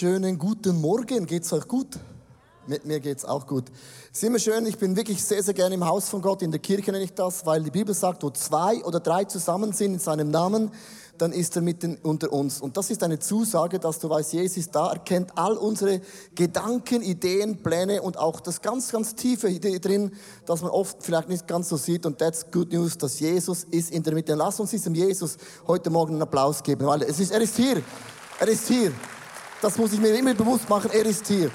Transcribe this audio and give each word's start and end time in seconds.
wunderschönen 0.00 0.38
guten 0.38 0.80
Morgen. 0.80 1.26
Geht's 1.26 1.52
euch 1.52 1.66
gut? 1.66 1.98
Mit 2.68 2.84
mir 2.84 3.00
geht's 3.00 3.24
auch 3.24 3.44
gut. 3.44 3.64
Es 4.12 4.18
ist 4.18 4.24
immer 4.24 4.38
schön, 4.38 4.64
ich 4.66 4.78
bin 4.78 4.94
wirklich 4.94 5.24
sehr, 5.24 5.42
sehr 5.42 5.54
gerne 5.54 5.74
im 5.74 5.84
Haus 5.84 6.08
von 6.08 6.22
Gott, 6.22 6.40
in 6.42 6.52
der 6.52 6.60
Kirche 6.60 6.92
nenne 6.92 7.02
ich 7.02 7.14
das, 7.14 7.44
weil 7.44 7.64
die 7.64 7.72
Bibel 7.72 7.92
sagt, 7.92 8.22
wo 8.22 8.30
zwei 8.30 8.84
oder 8.84 9.00
drei 9.00 9.24
zusammen 9.24 9.72
sind 9.72 9.94
in 9.94 9.98
seinem 9.98 10.30
Namen, 10.30 10.70
dann 11.16 11.32
ist 11.32 11.56
er 11.56 11.62
mitten 11.62 11.98
unter 12.04 12.32
uns. 12.32 12.60
Und 12.60 12.76
das 12.76 12.90
ist 12.90 13.02
eine 13.02 13.18
Zusage, 13.18 13.80
dass 13.80 13.98
du 13.98 14.08
weißt, 14.08 14.34
Jesus 14.34 14.70
da, 14.70 14.92
er 14.92 15.00
kennt 15.00 15.36
all 15.36 15.56
unsere 15.56 16.00
Gedanken, 16.36 17.02
Ideen, 17.02 17.60
Pläne 17.60 18.00
und 18.00 18.18
auch 18.18 18.38
das 18.38 18.62
ganz, 18.62 18.92
ganz 18.92 19.16
tiefe 19.16 19.48
Idee 19.48 19.80
drin, 19.80 20.12
dass 20.46 20.62
man 20.62 20.70
oft 20.70 21.02
vielleicht 21.02 21.28
nicht 21.28 21.48
ganz 21.48 21.70
so 21.70 21.76
sieht. 21.76 22.06
Und 22.06 22.18
that's 22.18 22.48
good 22.52 22.72
news, 22.72 22.96
dass 22.98 23.18
Jesus 23.18 23.64
ist 23.64 23.90
in 23.90 24.04
der 24.04 24.14
Mitte. 24.14 24.36
Lass 24.36 24.60
uns 24.60 24.70
diesem 24.70 24.94
Jesus 24.94 25.38
heute 25.66 25.90
Morgen 25.90 26.12
einen 26.12 26.22
Applaus 26.22 26.62
geben, 26.62 26.86
weil 26.86 27.02
es 27.02 27.18
ist, 27.18 27.32
er 27.32 27.40
ist 27.40 27.56
hier. 27.56 27.82
Er 28.38 28.46
ist 28.46 28.68
hier. 28.68 28.92
Das 29.60 29.76
muss 29.76 29.92
ich 29.92 29.98
mir 29.98 30.16
immer 30.16 30.34
bewusst 30.34 30.68
machen, 30.68 30.90
er 30.92 31.04
ist 31.04 31.26
hier. 31.26 31.50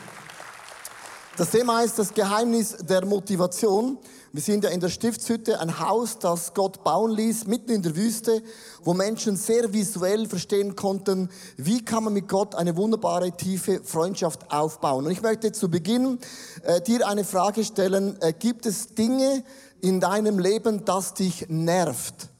Das 1.38 1.50
Thema 1.50 1.78
heißt 1.78 1.98
das 1.98 2.14
Geheimnis 2.14 2.76
der 2.78 3.06
Motivation. 3.06 3.98
Wir 4.34 4.42
sind 4.42 4.66
ja 4.66 4.72
in 4.72 4.82
der 4.82 4.90
Stiftshütte, 4.90 5.60
ein 5.62 5.80
Haus, 5.80 6.20
das 6.20 6.54
Gott 6.54 6.84
bauen 6.84 7.12
ließ, 7.12 7.48
mitten 7.48 7.72
in 7.72 7.82
der 7.82 7.96
Wüste, 7.96 8.44
wo 8.84 8.94
Menschen 8.94 9.38
sehr 9.38 9.72
visuell 9.72 10.28
verstehen 10.28 10.76
konnten, 10.76 11.30
wie 11.56 11.84
kann 11.84 12.04
man 12.04 12.14
mit 12.14 12.28
Gott 12.28 12.56
eine 12.56 12.76
wunderbare, 12.76 13.32
tiefe 13.32 13.82
Freundschaft 13.84 14.52
aufbauen. 14.52 15.06
Und 15.06 15.12
ich 15.12 15.22
möchte 15.22 15.54
zu 15.54 15.70
Beginn 15.70 16.20
äh, 16.64 16.82
dir 16.82 17.08
eine 17.08 17.24
Frage 17.24 17.64
stellen. 17.64 18.22
Äh, 18.22 18.34
gibt 18.34 18.66
es 18.66 18.94
Dinge 18.94 19.44
in 19.80 20.02
deinem 20.02 20.40
Leben, 20.40 20.84
das 20.84 21.14
dich 21.14 21.46
nervt? 21.48 22.33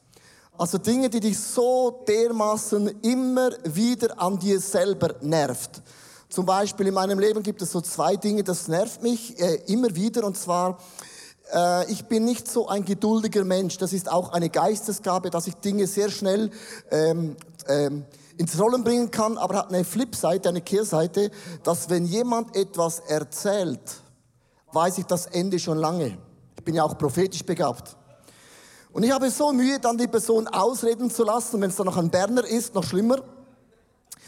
Also 0.56 0.78
Dinge, 0.78 1.10
die 1.10 1.18
dich 1.18 1.38
so 1.38 2.04
dermaßen 2.06 3.00
immer 3.02 3.50
wieder 3.64 4.20
an 4.20 4.38
dir 4.38 4.60
selber 4.60 5.16
nervt. 5.20 5.82
Zum 6.28 6.46
Beispiel 6.46 6.86
in 6.86 6.94
meinem 6.94 7.18
Leben 7.18 7.42
gibt 7.42 7.60
es 7.60 7.72
so 7.72 7.80
zwei 7.80 8.14
Dinge, 8.14 8.44
das 8.44 8.68
nervt 8.68 9.02
mich 9.02 9.38
äh, 9.40 9.56
immer 9.66 9.96
wieder. 9.96 10.24
Und 10.24 10.36
zwar, 10.36 10.78
äh, 11.52 11.90
ich 11.90 12.04
bin 12.04 12.24
nicht 12.24 12.48
so 12.48 12.68
ein 12.68 12.84
geduldiger 12.84 13.44
Mensch. 13.44 13.78
Das 13.78 13.92
ist 13.92 14.08
auch 14.08 14.32
eine 14.32 14.48
Geistesgabe, 14.48 15.30
dass 15.30 15.48
ich 15.48 15.56
Dinge 15.56 15.88
sehr 15.88 16.08
schnell 16.08 16.50
ähm, 16.92 17.36
ähm, 17.66 18.04
ins 18.36 18.58
Rollen 18.58 18.84
bringen 18.84 19.10
kann. 19.10 19.38
Aber 19.38 19.56
hat 19.56 19.70
eine 19.70 19.82
Flipseite, 19.82 20.50
eine 20.50 20.60
Kehrseite, 20.60 21.32
dass 21.64 21.90
wenn 21.90 22.04
jemand 22.04 22.54
etwas 22.56 23.00
erzählt, 23.00 23.80
weiß 24.72 24.98
ich 24.98 25.06
das 25.06 25.26
Ende 25.26 25.58
schon 25.58 25.78
lange. 25.78 26.16
Ich 26.56 26.64
bin 26.64 26.76
ja 26.76 26.84
auch 26.84 26.96
prophetisch 26.96 27.44
begabt. 27.44 27.96
Und 28.94 29.02
ich 29.02 29.10
habe 29.10 29.28
so 29.28 29.52
Mühe, 29.52 29.80
dann 29.80 29.98
die 29.98 30.06
Person 30.06 30.46
ausreden 30.46 31.10
zu 31.10 31.24
lassen. 31.24 31.60
Wenn 31.60 31.70
es 31.70 31.76
dann 31.76 31.86
noch 31.86 31.96
ein 31.96 32.10
Berner 32.10 32.44
ist, 32.44 32.76
noch 32.76 32.84
schlimmer. 32.84 33.18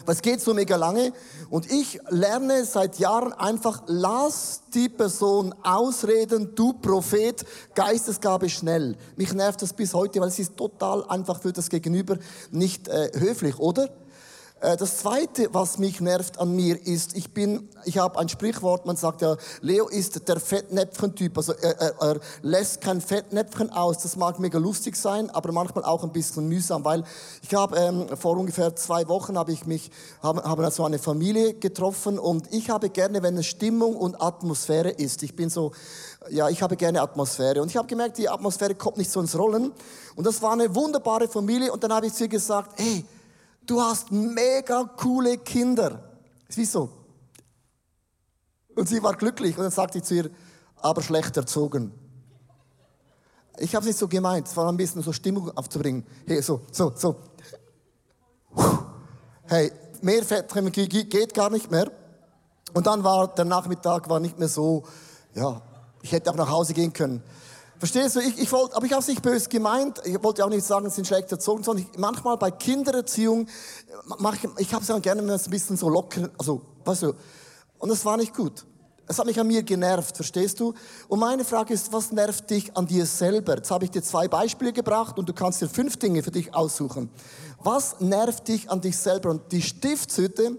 Es 0.04 0.20
geht 0.20 0.40
so 0.40 0.54
mega 0.54 0.74
lange. 0.74 1.12
Und 1.50 1.70
ich 1.70 2.00
lerne 2.10 2.64
seit 2.64 2.98
Jahren 2.98 3.32
einfach, 3.32 3.84
lass 3.86 4.62
die 4.74 4.88
Person 4.88 5.54
ausreden, 5.62 6.52
du 6.56 6.72
Prophet, 6.72 7.44
Geistesgabe 7.76 8.48
schnell. 8.48 8.96
Mich 9.14 9.32
nervt 9.32 9.62
das 9.62 9.72
bis 9.72 9.94
heute, 9.94 10.20
weil 10.20 10.28
es 10.28 10.38
ist 10.40 10.56
total 10.56 11.04
einfach 11.04 11.40
für 11.40 11.52
das 11.52 11.70
Gegenüber 11.70 12.18
nicht 12.50 12.88
äh, 12.88 13.12
höflich, 13.14 13.60
oder? 13.60 13.88
Äh, 14.60 14.76
das 14.78 14.98
zweite, 14.98 15.52
was 15.52 15.76
mich 15.76 16.00
nervt 16.00 16.38
an 16.38 16.56
mir, 16.56 16.80
ist, 16.86 17.14
ich 17.14 17.34
bin, 17.34 17.68
ich 17.84 17.98
habe 17.98 18.18
ein 18.18 18.28
Sprichwort, 18.30 18.86
man 18.86 18.96
sagt 18.96 19.20
ja, 19.20 19.36
Leo 19.60 19.86
ist 19.86 20.26
der 20.26 20.40
Fettnäpfchen-Typ, 20.40 21.36
also 21.36 21.52
er, 21.52 21.78
er, 21.78 21.94
er, 22.00 22.20
lässt 22.40 22.80
kein 22.80 23.02
Fettnäpfchen 23.02 23.70
aus. 23.70 23.98
Das 23.98 24.16
mag 24.16 24.38
mega 24.38 24.58
lustig 24.58 24.96
sein, 24.96 25.28
aber 25.28 25.52
manchmal 25.52 25.84
auch 25.84 26.04
ein 26.04 26.12
bisschen 26.12 26.48
mühsam, 26.48 26.86
weil 26.86 27.04
ich 27.42 27.54
habe 27.54 27.76
ähm, 27.76 28.08
vor 28.16 28.38
ungefähr 28.38 28.74
zwei 28.76 29.06
Wochen 29.08 29.36
habe 29.36 29.52
ich 29.52 29.66
mich, 29.66 29.90
habe, 30.22 30.42
habe 30.42 30.64
also 30.64 30.84
eine 30.84 30.98
Familie 30.98 31.52
getroffen 31.52 32.18
und 32.18 32.50
ich 32.50 32.70
habe 32.70 32.88
gerne, 32.88 33.22
wenn 33.22 33.36
es 33.36 33.46
Stimmung 33.46 33.94
und 33.94 34.22
Atmosphäre 34.22 34.88
ist. 34.88 35.22
Ich 35.22 35.36
bin 35.36 35.50
so, 35.50 35.72
ja, 36.30 36.48
ich 36.48 36.62
habe 36.62 36.76
gerne 36.76 37.02
Atmosphäre 37.02 37.60
und 37.60 37.68
ich 37.68 37.76
habe 37.76 37.88
gemerkt, 37.88 38.16
die 38.16 38.28
Atmosphäre 38.28 38.74
kommt 38.74 38.96
nicht 38.96 39.10
so 39.10 39.20
ins 39.20 39.38
Rollen 39.38 39.72
und 40.14 40.26
das 40.26 40.40
war 40.40 40.52
eine 40.52 40.74
wunderbare 40.74 41.28
Familie 41.28 41.70
und 41.72 41.84
dann 41.84 41.92
habe 41.92 42.06
ich 42.06 42.14
zu 42.14 42.24
ihr 42.24 42.28
gesagt, 42.28 42.80
hey, 42.80 43.04
du 43.66 43.80
hast 43.80 44.10
mega 44.10 44.84
coole 44.96 45.38
Kinder. 45.38 46.02
Wieso? 46.48 46.90
Und 48.74 48.88
sie 48.88 49.02
war 49.02 49.14
glücklich 49.14 49.56
und 49.56 49.64
dann 49.64 49.72
sagte 49.72 49.98
ich 49.98 50.04
zu 50.04 50.14
ihr, 50.14 50.30
aber 50.76 51.02
schlecht 51.02 51.36
erzogen. 51.36 51.92
Ich 53.58 53.74
habe 53.74 53.82
es 53.82 53.88
nicht 53.88 53.98
so 53.98 54.06
gemeint, 54.06 54.46
es 54.46 54.56
war 54.56 54.68
ein 54.70 54.76
bisschen 54.76 55.02
so 55.02 55.12
Stimmung 55.12 55.50
aufzubringen. 55.56 56.04
Hey, 56.26 56.42
so, 56.42 56.60
so, 56.70 56.92
so. 56.94 57.16
Hey, 59.46 59.72
mehr 60.02 60.22
Fett 60.24 60.52
geht 60.52 61.34
gar 61.34 61.50
nicht 61.50 61.70
mehr. 61.70 61.90
Und 62.74 62.86
dann 62.86 63.02
war 63.02 63.28
der 63.28 63.46
Nachmittag 63.46 64.08
war 64.10 64.20
nicht 64.20 64.38
mehr 64.38 64.48
so, 64.48 64.82
ja, 65.34 65.62
ich 66.02 66.12
hätte 66.12 66.30
auch 66.30 66.34
nach 66.34 66.50
Hause 66.50 66.74
gehen 66.74 66.92
können. 66.92 67.22
Verstehst 67.78 68.16
du? 68.16 68.20
Ich, 68.20 68.38
ich 68.38 68.52
wollte, 68.52 68.74
aber 68.74 68.86
ich 68.86 68.92
habe 68.92 69.02
es 69.02 69.08
nicht 69.08 69.22
böse 69.22 69.48
gemeint. 69.48 70.00
Ich 70.04 70.22
wollte 70.22 70.44
auch 70.44 70.48
nicht 70.48 70.64
sagen, 70.64 70.86
es 70.86 70.94
sind 70.94 71.06
schlecht 71.06 71.30
erzogen, 71.30 71.62
sondern 71.62 71.86
ich, 71.90 71.98
manchmal 71.98 72.38
bei 72.38 72.50
Kindererziehung 72.50 73.46
mache 74.18 74.36
ich, 74.36 74.60
ich 74.66 74.72
habe 74.72 74.82
es 74.82 74.88
ja 74.88 74.98
gerne, 74.98 75.22
wenn 75.22 75.30
es 75.30 75.46
ein 75.46 75.50
bisschen 75.50 75.76
so 75.76 75.88
locker, 75.88 76.30
also, 76.38 76.62
weißt 76.84 77.02
du, 77.02 77.14
und 77.78 77.88
das 77.90 78.04
war 78.04 78.16
nicht 78.16 78.34
gut. 78.34 78.64
Es 79.08 79.18
hat 79.18 79.26
mich 79.26 79.38
an 79.38 79.46
mir 79.46 79.62
genervt, 79.62 80.16
verstehst 80.16 80.58
du? 80.58 80.74
Und 81.06 81.20
meine 81.20 81.44
Frage 81.44 81.72
ist, 81.72 81.92
was 81.92 82.10
nervt 82.10 82.50
dich 82.50 82.76
an 82.76 82.86
dir 82.86 83.06
selber? 83.06 83.56
Jetzt 83.56 83.70
habe 83.70 83.84
ich 83.84 83.90
dir 83.90 84.02
zwei 84.02 84.26
Beispiele 84.26 84.72
gebracht 84.72 85.18
und 85.18 85.28
du 85.28 85.32
kannst 85.32 85.62
dir 85.62 85.68
fünf 85.68 85.96
Dinge 85.96 86.24
für 86.24 86.32
dich 86.32 86.54
aussuchen. 86.54 87.10
Was 87.62 88.00
nervt 88.00 88.48
dich 88.48 88.68
an 88.68 88.80
dich 88.80 88.96
selber? 88.96 89.30
Und 89.30 89.52
die 89.52 89.62
Stiftshütte 89.62 90.58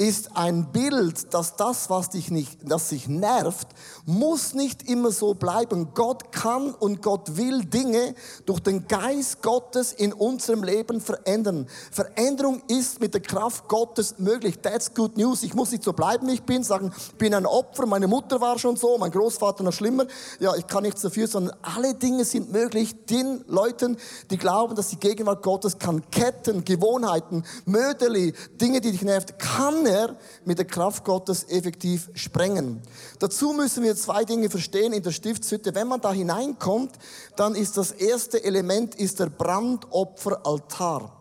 ist 0.00 0.34
ein 0.34 0.72
Bild, 0.72 1.34
dass 1.34 1.56
das, 1.56 1.90
was 1.90 2.08
dich 2.08 2.30
nicht, 2.30 2.58
das 2.64 2.88
sich 2.88 3.06
nervt, 3.06 3.68
muss 4.06 4.54
nicht 4.54 4.88
immer 4.88 5.10
so 5.10 5.34
bleiben. 5.34 5.90
Gott 5.92 6.32
kann 6.32 6.72
und 6.72 7.02
Gott 7.02 7.36
will 7.36 7.66
Dinge 7.66 8.14
durch 8.46 8.60
den 8.60 8.88
Geist 8.88 9.42
Gottes 9.42 9.92
in 9.92 10.14
unserem 10.14 10.64
Leben 10.64 11.02
verändern. 11.02 11.66
Veränderung 11.92 12.62
ist 12.66 13.00
mit 13.00 13.12
der 13.12 13.20
Kraft 13.20 13.68
Gottes 13.68 14.14
möglich. 14.16 14.60
That's 14.60 14.94
good 14.94 15.18
news. 15.18 15.42
Ich 15.42 15.52
muss 15.52 15.70
nicht 15.70 15.84
so 15.84 15.92
bleiben, 15.92 16.28
wie 16.28 16.32
ich 16.32 16.44
bin, 16.44 16.62
sagen, 16.62 16.90
ich 16.96 17.16
bin 17.16 17.34
ein 17.34 17.44
Opfer, 17.44 17.84
meine 17.84 18.08
Mutter 18.08 18.40
war 18.40 18.58
schon 18.58 18.76
so, 18.76 18.96
mein 18.96 19.10
Großvater 19.10 19.62
noch 19.62 19.74
schlimmer. 19.74 20.06
Ja, 20.38 20.56
ich 20.56 20.66
kann 20.66 20.82
nichts 20.82 21.02
dafür, 21.02 21.28
sondern 21.28 21.54
alle 21.60 21.92
Dinge 21.92 22.24
sind 22.24 22.50
möglich 22.50 23.04
den 23.04 23.44
Leuten, 23.48 23.98
die 24.30 24.38
glauben, 24.38 24.74
dass 24.74 24.88
die 24.88 24.98
Gegenwart 24.98 25.42
Gottes 25.42 25.78
kann 25.78 26.10
Ketten, 26.10 26.64
Gewohnheiten, 26.64 27.44
Mödeli, 27.66 28.32
Dinge, 28.58 28.80
die 28.80 28.92
dich 28.92 29.02
nervt, 29.02 29.38
kann 29.38 29.89
er 29.90 30.16
mit 30.44 30.58
der 30.58 30.66
Kraft 30.66 31.04
Gottes 31.04 31.44
effektiv 31.48 32.10
sprengen. 32.14 32.80
Dazu 33.18 33.52
müssen 33.52 33.82
wir 33.82 33.96
zwei 33.96 34.24
Dinge 34.24 34.48
verstehen 34.48 34.92
in 34.92 35.02
der 35.02 35.10
Stiftshütte. 35.10 35.74
Wenn 35.74 35.88
man 35.88 36.00
da 36.00 36.12
hineinkommt, 36.12 36.92
dann 37.36 37.54
ist 37.54 37.76
das 37.76 37.92
erste 37.92 38.42
Element 38.42 38.94
ist 38.94 39.20
der 39.20 39.26
Brandopferaltar. 39.26 41.16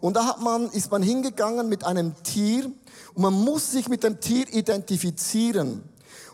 Und 0.00 0.16
da 0.16 0.26
hat 0.26 0.40
man, 0.40 0.68
ist 0.70 0.90
man 0.90 1.02
hingegangen 1.02 1.68
mit 1.68 1.84
einem 1.84 2.20
Tier 2.24 2.64
und 3.14 3.22
man 3.22 3.32
muss 3.32 3.70
sich 3.70 3.88
mit 3.88 4.02
dem 4.02 4.20
Tier 4.20 4.52
identifizieren. 4.52 5.84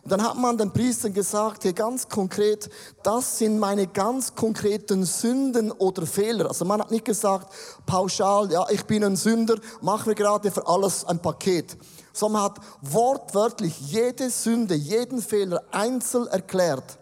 Und 0.09 0.13
dann 0.13 0.27
hat 0.27 0.39
man 0.39 0.57
den 0.57 0.71
Priestern 0.71 1.13
gesagt, 1.13 1.65
hier 1.65 1.75
ganz 1.75 2.09
konkret, 2.09 2.71
das 3.03 3.37
sind 3.37 3.59
meine 3.59 3.87
ganz 3.87 4.35
konkreten 4.35 5.05
Sünden 5.05 5.71
oder 5.71 6.07
Fehler. 6.07 6.49
Also 6.49 6.65
man 6.65 6.81
hat 6.81 6.91
nicht 6.91 7.05
gesagt, 7.05 7.53
pauschal, 7.85 8.51
ja, 8.51 8.65
ich 8.71 8.87
bin 8.87 9.05
ein 9.05 9.17
Sünder, 9.17 9.57
machen 9.83 10.07
wir 10.07 10.15
gerade 10.15 10.51
für 10.51 10.67
alles 10.67 11.05
ein 11.05 11.21
Paket. 11.21 11.77
Sondern 12.15 12.41
man 12.41 12.51
hat 12.51 12.59
wortwörtlich 12.81 13.79
jede 13.81 14.31
Sünde, 14.31 14.77
jeden 14.77 15.21
Fehler 15.21 15.63
einzeln 15.73 16.27
erklärt. 16.29 16.99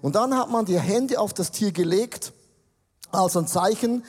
Und 0.00 0.16
dann 0.16 0.34
hat 0.34 0.48
man 0.48 0.64
die 0.64 0.80
Hände 0.80 1.20
auf 1.20 1.34
das 1.34 1.50
Tier 1.50 1.70
gelegt, 1.70 2.32
als 3.12 3.36
ein 3.36 3.46
Zeichen, 3.46 4.06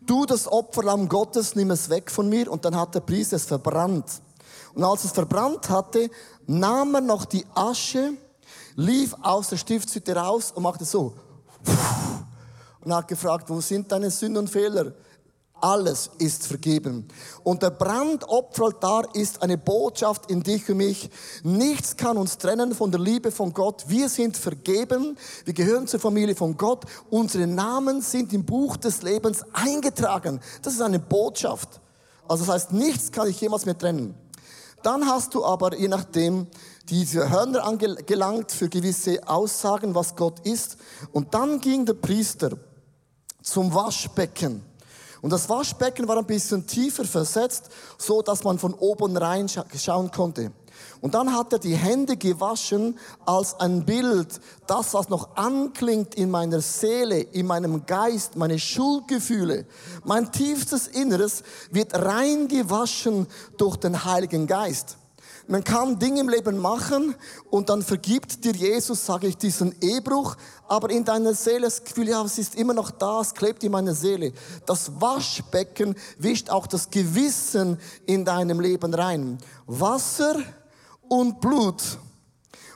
du 0.00 0.24
das 0.24 0.50
Opferlamm 0.50 1.10
Gottes, 1.10 1.54
nimm 1.54 1.70
es 1.70 1.90
weg 1.90 2.10
von 2.10 2.30
mir. 2.30 2.50
Und 2.50 2.64
dann 2.64 2.76
hat 2.78 2.94
der 2.94 3.00
Priester 3.00 3.36
es 3.36 3.44
verbrannt. 3.44 4.06
Und 4.74 4.82
als 4.84 5.04
es 5.04 5.12
verbrannt 5.12 5.70
hatte, 5.70 6.10
nahm 6.46 6.94
er 6.94 7.00
noch 7.00 7.24
die 7.24 7.44
Asche, 7.54 8.14
lief 8.76 9.14
aus 9.22 9.48
der 9.48 9.56
Stiftshütte 9.56 10.16
raus 10.16 10.52
und 10.54 10.62
machte 10.62 10.84
so. 10.84 11.14
Und 12.80 12.94
hat 12.94 13.08
gefragt, 13.08 13.48
wo 13.48 13.60
sind 13.60 13.90
deine 13.90 14.10
Sünden 14.10 14.38
und 14.38 14.50
Fehler? 14.50 14.92
Alles 15.60 16.10
ist 16.18 16.46
vergeben. 16.46 17.08
Und 17.42 17.62
der 17.62 17.70
Brandopferaltar 17.70 19.14
ist 19.14 19.40
eine 19.42 19.56
Botschaft 19.56 20.30
in 20.30 20.42
dich 20.42 20.68
und 20.68 20.76
mich. 20.76 21.08
Nichts 21.42 21.96
kann 21.96 22.18
uns 22.18 22.36
trennen 22.36 22.74
von 22.74 22.90
der 22.90 23.00
Liebe 23.00 23.30
von 23.30 23.54
Gott. 23.54 23.84
Wir 23.86 24.10
sind 24.10 24.36
vergeben. 24.36 25.16
Wir 25.46 25.54
gehören 25.54 25.86
zur 25.86 26.00
Familie 26.00 26.34
von 26.34 26.58
Gott. 26.58 26.84
Unsere 27.08 27.46
Namen 27.46 28.02
sind 28.02 28.34
im 28.34 28.44
Buch 28.44 28.76
des 28.76 29.00
Lebens 29.00 29.42
eingetragen. 29.54 30.40
Das 30.60 30.74
ist 30.74 30.82
eine 30.82 30.98
Botschaft. 30.98 31.80
Also 32.28 32.44
das 32.44 32.54
heißt, 32.54 32.72
nichts 32.72 33.10
kann 33.10 33.30
ich 33.30 33.40
jemals 33.40 33.64
mehr 33.64 33.78
trennen. 33.78 34.14
Dann 34.84 35.06
hast 35.06 35.34
du 35.34 35.44
aber, 35.44 35.76
je 35.76 35.88
nachdem, 35.88 36.46
diese 36.90 37.30
Hörner 37.30 37.64
angelangt 37.64 38.52
für 38.52 38.68
gewisse 38.68 39.26
Aussagen, 39.26 39.94
was 39.94 40.14
Gott 40.14 40.40
ist. 40.40 40.76
Und 41.10 41.32
dann 41.32 41.58
ging 41.58 41.86
der 41.86 41.94
Priester 41.94 42.50
zum 43.42 43.74
Waschbecken. 43.74 44.62
Und 45.22 45.30
das 45.30 45.48
Waschbecken 45.48 46.06
war 46.06 46.18
ein 46.18 46.26
bisschen 46.26 46.66
tiefer 46.66 47.06
versetzt, 47.06 47.70
so 47.96 48.20
dass 48.20 48.44
man 48.44 48.58
von 48.58 48.74
oben 48.74 49.16
reinschauen 49.16 50.10
konnte. 50.10 50.52
Und 51.00 51.14
dann 51.14 51.34
hat 51.34 51.52
er 51.52 51.58
die 51.58 51.76
Hände 51.76 52.16
gewaschen 52.16 52.98
als 53.26 53.58
ein 53.60 53.84
Bild, 53.84 54.40
das, 54.66 54.94
was 54.94 55.08
noch 55.08 55.36
anklingt 55.36 56.14
in 56.14 56.30
meiner 56.30 56.60
Seele, 56.60 57.20
in 57.20 57.46
meinem 57.46 57.86
Geist, 57.86 58.36
meine 58.36 58.58
Schuldgefühle, 58.58 59.66
mein 60.04 60.32
tiefstes 60.32 60.86
Inneres 60.86 61.42
wird 61.70 61.94
reingewaschen 61.94 63.26
durch 63.56 63.76
den 63.76 64.04
Heiligen 64.04 64.46
Geist. 64.46 64.96
Man 65.46 65.62
kann 65.62 65.98
Dinge 65.98 66.20
im 66.20 66.30
Leben 66.30 66.56
machen 66.56 67.14
und 67.50 67.68
dann 67.68 67.82
vergibt 67.82 68.44
dir 68.44 68.52
Jesus, 68.52 69.04
sage 69.04 69.26
ich, 69.26 69.36
diesen 69.36 69.74
Ehebruch, 69.82 70.36
aber 70.68 70.88
in 70.88 71.04
deiner 71.04 71.34
Seele 71.34 71.62
das 71.62 71.84
Gefühl, 71.84 72.08
ja, 72.08 72.24
es 72.24 72.38
ist 72.38 72.54
immer 72.54 72.72
noch 72.72 72.90
da, 72.90 73.20
es 73.20 73.34
klebt 73.34 73.62
in 73.62 73.72
meiner 73.72 73.94
Seele. 73.94 74.32
Das 74.64 74.90
Waschbecken 75.02 75.96
wischt 76.16 76.48
auch 76.48 76.66
das 76.66 76.88
Gewissen 76.88 77.78
in 78.06 78.24
deinem 78.24 78.58
Leben 78.58 78.94
rein. 78.94 79.36
Wasser 79.66 80.36
und 81.08 81.40
Blut. 81.40 81.98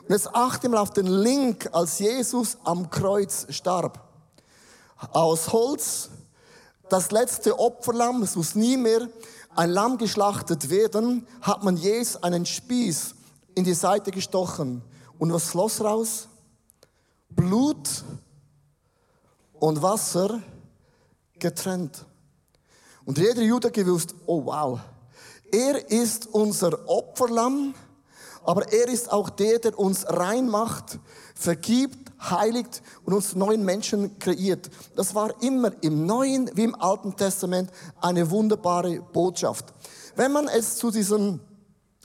Und 0.02 0.10
jetzt 0.10 0.34
achte 0.34 0.68
mal 0.68 0.78
auf 0.78 0.92
den 0.92 1.06
Link, 1.06 1.68
als 1.72 1.98
Jesus 1.98 2.56
am 2.64 2.88
Kreuz 2.90 3.46
starb. 3.50 4.08
Aus 5.12 5.52
Holz, 5.52 6.08
das 6.88 7.10
letzte 7.10 7.58
Opferlamm, 7.58 8.22
es 8.22 8.34
muss 8.34 8.54
nie 8.54 8.76
mehr 8.76 9.08
ein 9.54 9.70
Lamm 9.70 9.98
geschlachtet 9.98 10.70
werden, 10.70 11.26
hat 11.42 11.62
man 11.62 11.76
Jesus 11.76 12.22
einen 12.22 12.46
Spieß 12.46 13.14
in 13.54 13.64
die 13.64 13.74
Seite 13.74 14.10
gestochen. 14.10 14.82
Und 15.18 15.32
was 15.32 15.44
floss 15.50 15.80
raus? 15.80 16.28
Blut 17.28 18.04
und 19.58 19.82
Wasser 19.82 20.40
getrennt. 21.38 22.04
Und 23.04 23.18
jeder 23.18 23.42
Jude 23.42 23.70
gewusst, 23.70 24.14
oh 24.26 24.44
wow, 24.46 24.80
er 25.50 25.90
ist 25.90 26.26
unser 26.26 26.88
Opferlamm, 26.88 27.74
aber 28.48 28.72
er 28.72 28.88
ist 28.88 29.12
auch 29.12 29.28
der, 29.28 29.58
der 29.58 29.78
uns 29.78 30.06
reinmacht, 30.08 30.98
vergibt, 31.34 32.10
heiligt 32.18 32.80
und 33.04 33.12
uns 33.12 33.34
neuen 33.34 33.62
Menschen 33.62 34.18
kreiert. 34.18 34.70
Das 34.96 35.14
war 35.14 35.34
immer 35.42 35.70
im 35.82 36.06
Neuen 36.06 36.50
wie 36.54 36.64
im 36.64 36.74
Alten 36.74 37.14
Testament 37.14 37.70
eine 38.00 38.30
wunderbare 38.30 39.02
Botschaft. 39.12 39.66
Wenn 40.16 40.32
man 40.32 40.48
es 40.48 40.76
zu 40.76 40.90
diesem 40.90 41.40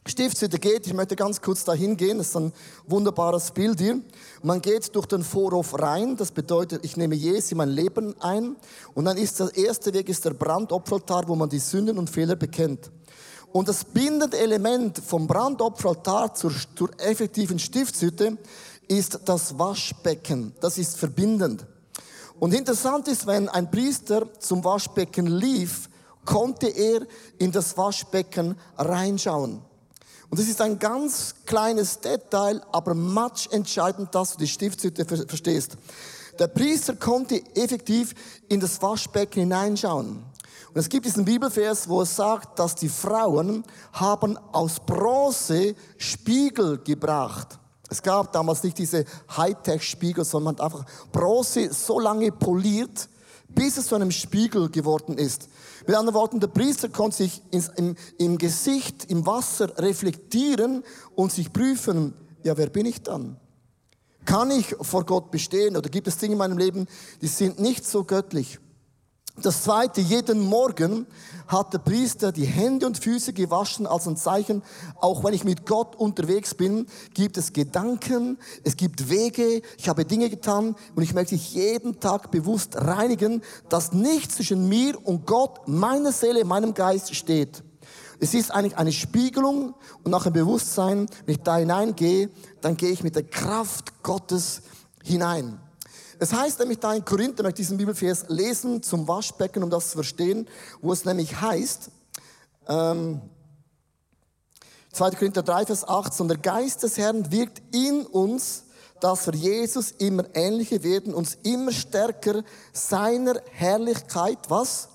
Stiftshütte 0.06 0.60
geht, 0.60 0.86
ich 0.86 0.94
möchte 0.94 1.16
ganz 1.16 1.40
kurz 1.40 1.64
dahin 1.64 1.96
gehen, 1.96 2.18
das 2.18 2.28
ist 2.28 2.36
ein 2.36 2.52
wunderbares 2.88 3.52
Bild 3.52 3.80
hier. 3.80 4.02
Man 4.42 4.62
geht 4.62 4.94
durch 4.98 5.06
den 5.06 5.24
Vorhof 5.24 5.80
rein, 5.80 6.18
das 6.18 6.34
bedeutet, 6.34 6.84
ich 6.84 6.98
nehme 6.98 7.16
Jesus 7.16 7.54
in 7.54 7.58
mein 7.58 7.70
Leben 7.70 8.22
ein 8.22 8.58
und 8.96 9.06
dann 9.06 9.16
ist 9.16 9.40
der 9.40 9.56
erste 9.56 9.94
Weg 9.94 10.10
ist 10.10 10.26
der 10.26 10.32
Brandopferaltar, 10.32 11.26
wo 11.30 11.36
man 11.36 11.48
die 11.48 11.60
Sünden 11.60 11.98
und 11.98 12.10
Fehler 12.10 12.36
bekennt. 12.36 12.92
Und 13.54 13.68
das 13.68 13.86
bindende 13.86 14.38
Element 14.40 14.98
vom 14.98 15.28
Brandopferaltar 15.28 16.34
zur, 16.34 16.52
zur 16.76 16.90
effektiven 17.00 17.60
Stiftshütte 17.60 18.36
ist 18.88 19.20
das 19.26 19.60
Waschbecken. 19.60 20.54
Das 20.60 20.80
ist 20.80 20.98
verbindend. 20.98 21.64
Und 22.40 22.56
interessant 22.56 23.08
ist, 23.08 23.28
wenn 23.28 23.48
ein 23.50 23.70
Priester 23.70 24.28
zum 24.40 24.64
Waschbecken 24.64 25.28
lief, 25.28 25.88
konnte 26.26 26.68
er 26.68 27.06
in 27.38 27.52
das 27.52 27.78
Waschbecken 27.78 28.58
reinschauen. 28.76 29.62
Und 30.32 30.40
das 30.40 30.48
ist 30.48 30.60
ein 30.60 30.80
ganz 30.80 31.36
kleines 31.46 32.00
Detail, 32.00 32.60
aber 32.72 32.96
match 32.96 33.50
entscheidend, 33.52 34.16
dass 34.16 34.32
du 34.32 34.40
die 34.40 34.48
Stiftshütte 34.48 35.06
verstehst. 35.06 35.78
Der 36.40 36.48
Priester 36.48 36.96
konnte 36.96 37.40
effektiv 37.56 38.16
in 38.50 38.60
das 38.60 38.82
Waschbecken 38.82 39.42
hineinschauen. 39.42 40.24
Und 40.74 40.80
es 40.80 40.90
gibt 40.90 41.06
diesen 41.06 41.24
Bibelvers, 41.24 41.88
wo 41.88 42.02
es 42.02 42.16
sagt, 42.16 42.58
dass 42.58 42.74
die 42.74 42.90
Frauen 42.90 43.64
haben 43.92 44.38
aus 44.52 44.80
Bronze 44.80 45.76
Spiegel 45.98 46.80
gebracht. 46.80 47.60
Es 47.90 48.02
gab 48.02 48.32
damals 48.32 48.64
nicht 48.64 48.80
diese 48.80 49.06
Hightech-Spiegel, 49.38 50.26
sondern 50.26 50.56
man 50.56 50.66
hat 50.66 50.74
einfach 50.74 50.86
Bronze 51.12 51.72
so 51.72 52.00
lange 52.00 52.32
poliert, 52.32 53.08
bis 53.50 53.78
es 53.78 53.86
zu 53.86 53.94
einem 53.94 54.10
Spiegel 54.10 54.68
geworden 54.72 55.16
ist. 55.20 55.48
Mit 55.86 55.96
anderen 55.96 56.16
Worten, 56.16 56.40
der 56.40 56.48
Priester 56.48 56.90
konnte 56.90 57.18
sich 57.18 57.44
im, 57.52 57.96
im 58.18 58.40
Gesicht, 58.40 59.12
im 59.12 59.28
Wasser 59.28 59.78
reflektieren 59.78 60.84
und 61.14 61.32
sich 61.32 61.54
prüfen, 61.54 62.16
ja, 62.44 62.58
wer 62.58 62.70
bin 62.70 62.88
ich 62.88 63.04
dann? 63.04 63.38
Kann 64.26 64.50
ich 64.50 64.76
vor 64.82 65.06
Gott 65.06 65.30
bestehen 65.30 65.78
oder 65.78 65.90
gibt 65.90 66.08
es 66.08 66.18
Dinge 66.18 66.34
in 66.34 66.40
meinem 66.40 66.58
Leben, 66.58 66.88
die 67.22 67.28
sind 67.28 67.60
nicht 67.60 67.86
so 67.86 68.04
göttlich? 68.04 68.60
Das 69.42 69.64
zweite, 69.64 70.00
jeden 70.00 70.42
Morgen 70.42 71.08
hat 71.48 71.74
der 71.74 71.80
Priester 71.80 72.32
die 72.32 72.46
Hände 72.46 72.86
und 72.86 73.00
Füße 73.00 73.34
gewaschen 73.34 73.88
als 73.88 74.08
ein 74.08 74.16
Zeichen, 74.16 74.62
auch 75.02 75.24
wenn 75.24 75.34
ich 75.34 75.44
mit 75.44 75.66
Gott 75.66 75.96
unterwegs 75.96 76.54
bin, 76.54 76.86
gibt 77.16 77.38
es 77.38 77.52
Gedanken, 77.52 78.38
es 78.64 78.78
gibt 78.78 79.10
Wege, 79.10 79.64
ich 79.78 79.90
habe 79.90 80.06
Dinge 80.06 80.30
getan 80.30 80.76
und 80.96 81.02
ich 81.02 81.16
möchte 81.16 81.34
mich 81.34 81.52
jeden 81.56 82.00
Tag 82.00 82.30
bewusst 82.30 82.76
reinigen, 82.76 83.42
dass 83.70 83.92
nichts 83.92 84.36
zwischen 84.36 84.70
mir 84.70 85.04
und 85.04 85.26
Gott, 85.26 85.68
meiner 85.68 86.12
Seele, 86.12 86.46
meinem 86.46 86.76
Geist 86.76 87.16
steht. 87.16 87.64
Es 88.20 88.36
ist 88.36 88.52
eigentlich 88.52 88.78
eine 88.78 88.92
Spiegelung 88.92 89.74
und 90.04 90.12
nach 90.12 90.24
dem 90.24 90.34
Bewusstsein, 90.34 91.08
wenn 91.26 91.36
ich 91.36 91.42
da 91.42 91.58
hineingehe, 91.58 92.30
dann 92.62 92.78
gehe 92.78 92.92
ich 92.92 93.04
mit 93.04 93.16
der 93.16 93.24
Kraft 93.24 94.04
Gottes 94.04 94.62
hinein. 95.04 95.60
Es 96.24 96.32
heißt 96.32 96.58
nämlich 96.60 96.80
da 96.80 96.94
in 96.94 97.04
Korinther, 97.04 97.44
möchte 97.44 97.62
ich 97.62 97.68
diesen 97.68 97.78
Bibelvers 97.78 98.30
lesen 98.30 98.82
zum 98.82 99.06
Waschbecken, 99.10 99.62
um 99.62 99.70
das 99.70 99.90
zu 99.90 99.98
verstehen, 99.98 100.48
wo 100.82 100.94
es 100.94 101.04
nämlich 101.04 101.42
heißt, 101.42 101.90
ähm, 102.70 103.20
2. 104.94 105.12
Korinther 105.18 105.44
3, 105.44 105.66
Vers 105.66 105.86
8, 105.86 106.14
sondern 106.14 106.42
der 106.42 106.54
Geist 106.54 106.82
des 106.82 106.98
Herrn 106.98 107.30
wirkt 107.30 107.62
in 107.76 108.06
uns, 108.06 108.64
dass 109.02 109.26
wir 109.26 109.34
Jesus 109.34 109.92
immer 109.98 110.24
ähnlicher 110.34 110.82
werden, 110.82 111.14
uns 111.14 111.38
immer 111.44 111.74
stärker 111.74 112.44
seiner 112.72 113.42
Herrlichkeit, 113.52 114.38
was? 114.48 114.88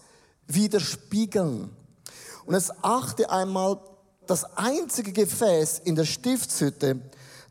Widerspiegeln. 0.46 1.68
Und 2.46 2.54
es 2.54 2.70
achte 2.82 3.28
einmal, 3.28 3.78
das 4.26 4.56
einzige 4.56 5.12
Gefäß 5.12 5.80
in 5.80 5.94
der 5.94 6.06
Stiftshütte, 6.06 7.02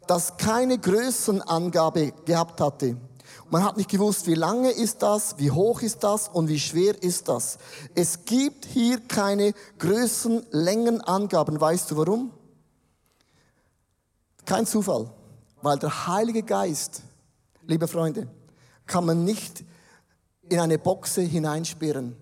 das 0.08 0.36
keine 0.38 0.80
Größenangabe 0.80 2.14
gehabt 2.26 2.60
hatte, 2.60 2.98
man 3.50 3.64
hat 3.64 3.78
nicht 3.78 3.90
gewusst, 3.90 4.28
wie 4.28 4.34
lange 4.34 4.72
ist 4.72 5.02
das, 5.02 5.38
wie 5.38 5.52
hoch 5.52 5.82
ist 5.82 6.04
das 6.04 6.28
und 6.28 6.48
wie 6.48 6.60
schwer 6.60 7.02
ist 7.02 7.28
das. 7.28 7.58
Es 7.96 8.26
gibt 8.26 8.66
hier 8.66 9.00
keine 9.00 9.54
Größenlängenangaben. 9.80 11.60
Weißt 11.60 11.92
du 11.92 11.98
warum? 11.98 12.32
Kein 14.46 14.66
Zufall. 14.66 15.10
Weil 15.62 15.80
der 15.80 16.08
Heilige 16.08 16.44
Geist, 16.44 17.02
liebe 17.66 17.88
Freunde, 17.88 18.28
kann 18.86 19.06
man 19.06 19.24
nicht 19.24 19.64
in 20.50 20.60
eine 20.60 20.78
Boxe 20.78 21.22
hineinsperren. 21.22 22.16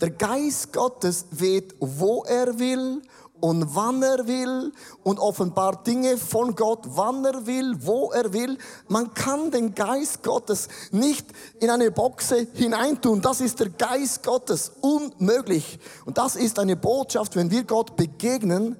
Der 0.00 0.10
Geist 0.10 0.72
Gottes 0.72 1.26
weht, 1.30 1.74
wo 1.80 2.22
er 2.24 2.58
will 2.58 3.02
und 3.40 3.74
wann 3.74 4.02
er 4.02 4.26
will 4.26 4.72
und 5.02 5.18
offenbart 5.18 5.86
Dinge 5.86 6.16
von 6.16 6.54
Gott, 6.54 6.84
wann 6.86 7.24
er 7.24 7.46
will, 7.46 7.76
wo 7.80 8.10
er 8.10 8.32
will. 8.32 8.58
Man 8.88 9.12
kann 9.14 9.50
den 9.50 9.74
Geist 9.74 10.22
Gottes 10.22 10.68
nicht 10.90 11.26
in 11.60 11.70
eine 11.70 11.90
Boxe 11.90 12.46
hineintun. 12.54 13.20
Das 13.20 13.40
ist 13.40 13.60
der 13.60 13.70
Geist 13.70 14.22
Gottes. 14.22 14.72
Unmöglich. 14.80 15.78
Und 16.04 16.18
das 16.18 16.36
ist 16.36 16.58
eine 16.58 16.76
Botschaft, 16.76 17.36
wenn 17.36 17.50
wir 17.50 17.64
Gott 17.64 17.96
begegnen, 17.96 18.76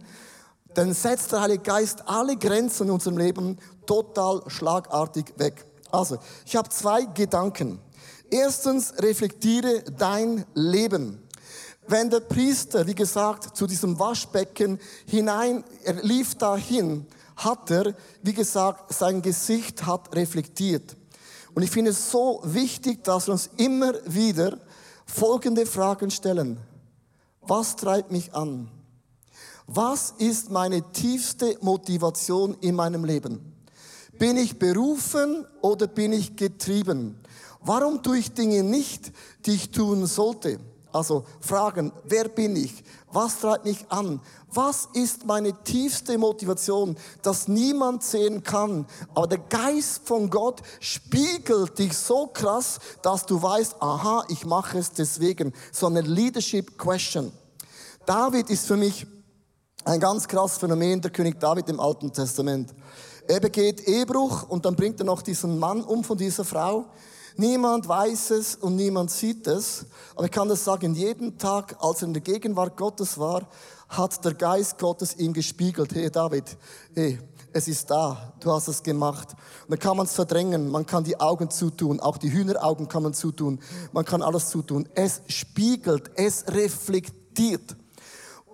dann 0.75 0.93
setzt 0.93 1.33
der 1.33 1.41
Heilige 1.41 1.63
Geist 1.63 2.07
alle 2.07 2.37
Grenzen 2.37 2.89
in 2.89 2.93
unserem 2.93 3.17
Leben 3.17 3.59
total 3.87 4.43
schlagartig 4.49 5.33
weg. 5.37 5.65
Also, 5.91 6.19
ich 6.45 6.57
habe 6.57 6.69
zwei 6.69 7.05
Gedanken. 7.05 7.79
Erstens, 8.31 8.93
reflektiere 8.99 9.83
dein 9.97 10.45
Leben. 10.55 11.26
Wenn 11.89 12.11
der 12.11 12.21
Priester, 12.21 12.87
wie 12.87 12.95
gesagt, 12.95 13.57
zu 13.57 13.67
diesem 13.67 13.99
Waschbecken 13.99 14.79
hinein, 15.07 15.65
er 15.85 16.03
lief 16.03 16.35
dahin, 16.35 17.07
hat 17.37 17.71
er, 17.71 17.95
wie 18.23 18.33
gesagt, 18.33 18.93
sein 18.93 19.23
Gesicht 19.23 19.87
hat 19.87 20.15
reflektiert. 20.15 20.97
Und 21.55 21.63
ich 21.63 21.71
finde 21.71 21.93
es 21.93 22.11
so 22.11 22.41
wichtig, 22.45 23.05
dass 23.05 23.29
wir 23.29 23.33
uns 23.33 23.51
immer 23.57 23.95
wieder 24.05 24.59
folgende 25.07 25.65
Fragen 25.65 26.11
stellen. 26.11 26.59
Was 27.43 27.77
treibt 27.77 28.11
mich 28.11 28.35
an? 28.35 28.69
Was 29.67 30.15
ist 30.19 30.51
meine 30.51 30.83
tiefste 30.93 31.57
Motivation 31.61 32.57
in 32.61 32.75
meinem 32.75 33.05
Leben? 33.05 33.53
Bin 34.19 34.37
ich 34.37 34.59
berufen 34.59 35.47
oder 35.61 35.87
bin 35.87 36.13
ich 36.13 36.37
getrieben? 36.37 37.21
Warum 37.61 38.03
tue 38.03 38.19
ich 38.19 38.33
Dinge 38.33 38.63
nicht, 38.63 39.13
die 39.45 39.53
ich 39.53 39.71
tun 39.71 40.07
sollte? 40.07 40.59
Also 40.97 41.25
fragen, 41.41 41.93
wer 42.05 42.29
bin 42.29 42.57
ich? 42.57 42.83
Was 43.13 43.41
treibt 43.41 43.67
mich 43.67 43.85
an? 43.91 44.21
Was 44.53 44.89
ist 44.95 45.27
meine 45.27 45.53
tiefste 45.63 46.17
Motivation, 46.17 46.97
dass 47.21 47.49
niemand 47.49 48.03
sehen 48.03 48.43
kann? 48.43 48.87
Aber 49.15 49.27
der 49.27 49.39
Geist 49.39 50.03
von 50.07 50.31
Gott 50.31 50.63
spiegelt 50.81 51.79
dich 51.79 51.97
so 51.97 52.29
krass, 52.29 52.79
dass 53.03 53.27
du 53.27 53.41
weißt, 53.41 53.77
aha, 53.81 54.25
ich 54.29 54.47
mache 54.47 54.79
es 54.79 54.91
deswegen. 54.91 55.53
So 55.71 55.87
eine 55.87 56.01
Leadership 56.01 56.79
Question. 56.79 57.31
David 58.07 58.49
ist 58.49 58.67
für 58.67 58.77
mich 58.79 59.07
ein 59.85 60.01
ganz 60.01 60.27
krasses 60.27 60.59
Phänomen, 60.59 61.03
der 61.03 61.11
König 61.11 61.39
David 61.39 61.69
im 61.69 61.79
Alten 61.79 62.11
Testament. 62.11 62.75
Er 63.29 63.41
begeht 63.41 63.87
Ehebruch 63.87 64.49
und 64.49 64.65
dann 64.65 64.77
bringt 64.77 65.01
er 65.01 65.07
noch 65.07 65.21
diesen 65.21 65.59
Mann 65.59 65.83
um 65.83 66.03
von 66.03 66.17
dieser 66.17 66.45
Frau. 66.45 66.87
Niemand 67.39 67.87
weiß 67.87 68.31
es 68.31 68.57
und 68.57 68.77
niemand 68.77 69.11
sieht 69.11 69.47
es. 69.47 69.87
Aber 70.15 70.25
ich 70.25 70.31
kann 70.31 70.49
das 70.49 70.65
sagen, 70.65 70.95
jeden 70.95 71.37
Tag, 71.37 71.77
als 71.81 72.03
er 72.03 72.09
in 72.09 72.15
der 72.15 72.23
Gegenwart 72.23 72.77
Gottes 72.77 73.19
war, 73.19 73.47
hat 73.89 74.25
der 74.25 74.35
Geist 74.35 74.79
Gottes 74.79 75.15
ihm 75.17 75.33
gespiegelt. 75.33 75.95
Hey 75.95 76.11
David, 76.11 76.57
hey, 76.95 77.19
es 77.53 77.69
ist 77.69 77.91
da, 77.91 78.33
du 78.41 78.51
hast 78.53 78.69
es 78.69 78.83
gemacht. 78.83 79.35
Und 79.65 79.71
dann 79.71 79.79
kann 79.79 79.97
man 79.97 80.07
es 80.07 80.15
verdrängen, 80.15 80.71
man 80.71 80.87
kann 80.87 81.05
die 81.05 81.21
Augen 81.21 81.51
zutun, 81.51 82.01
auch 82.01 82.17
die 82.17 82.33
Hühneraugen 82.33 82.89
kann 82.89 83.03
man 83.03 83.15
zutun, 83.15 83.61
man 83.93 84.05
kann 84.05 84.23
alles 84.23 84.49
zutun. 84.49 84.89
Es 84.95 85.23
spiegelt, 85.29 86.11
es 86.17 86.45
reflektiert. 86.49 87.77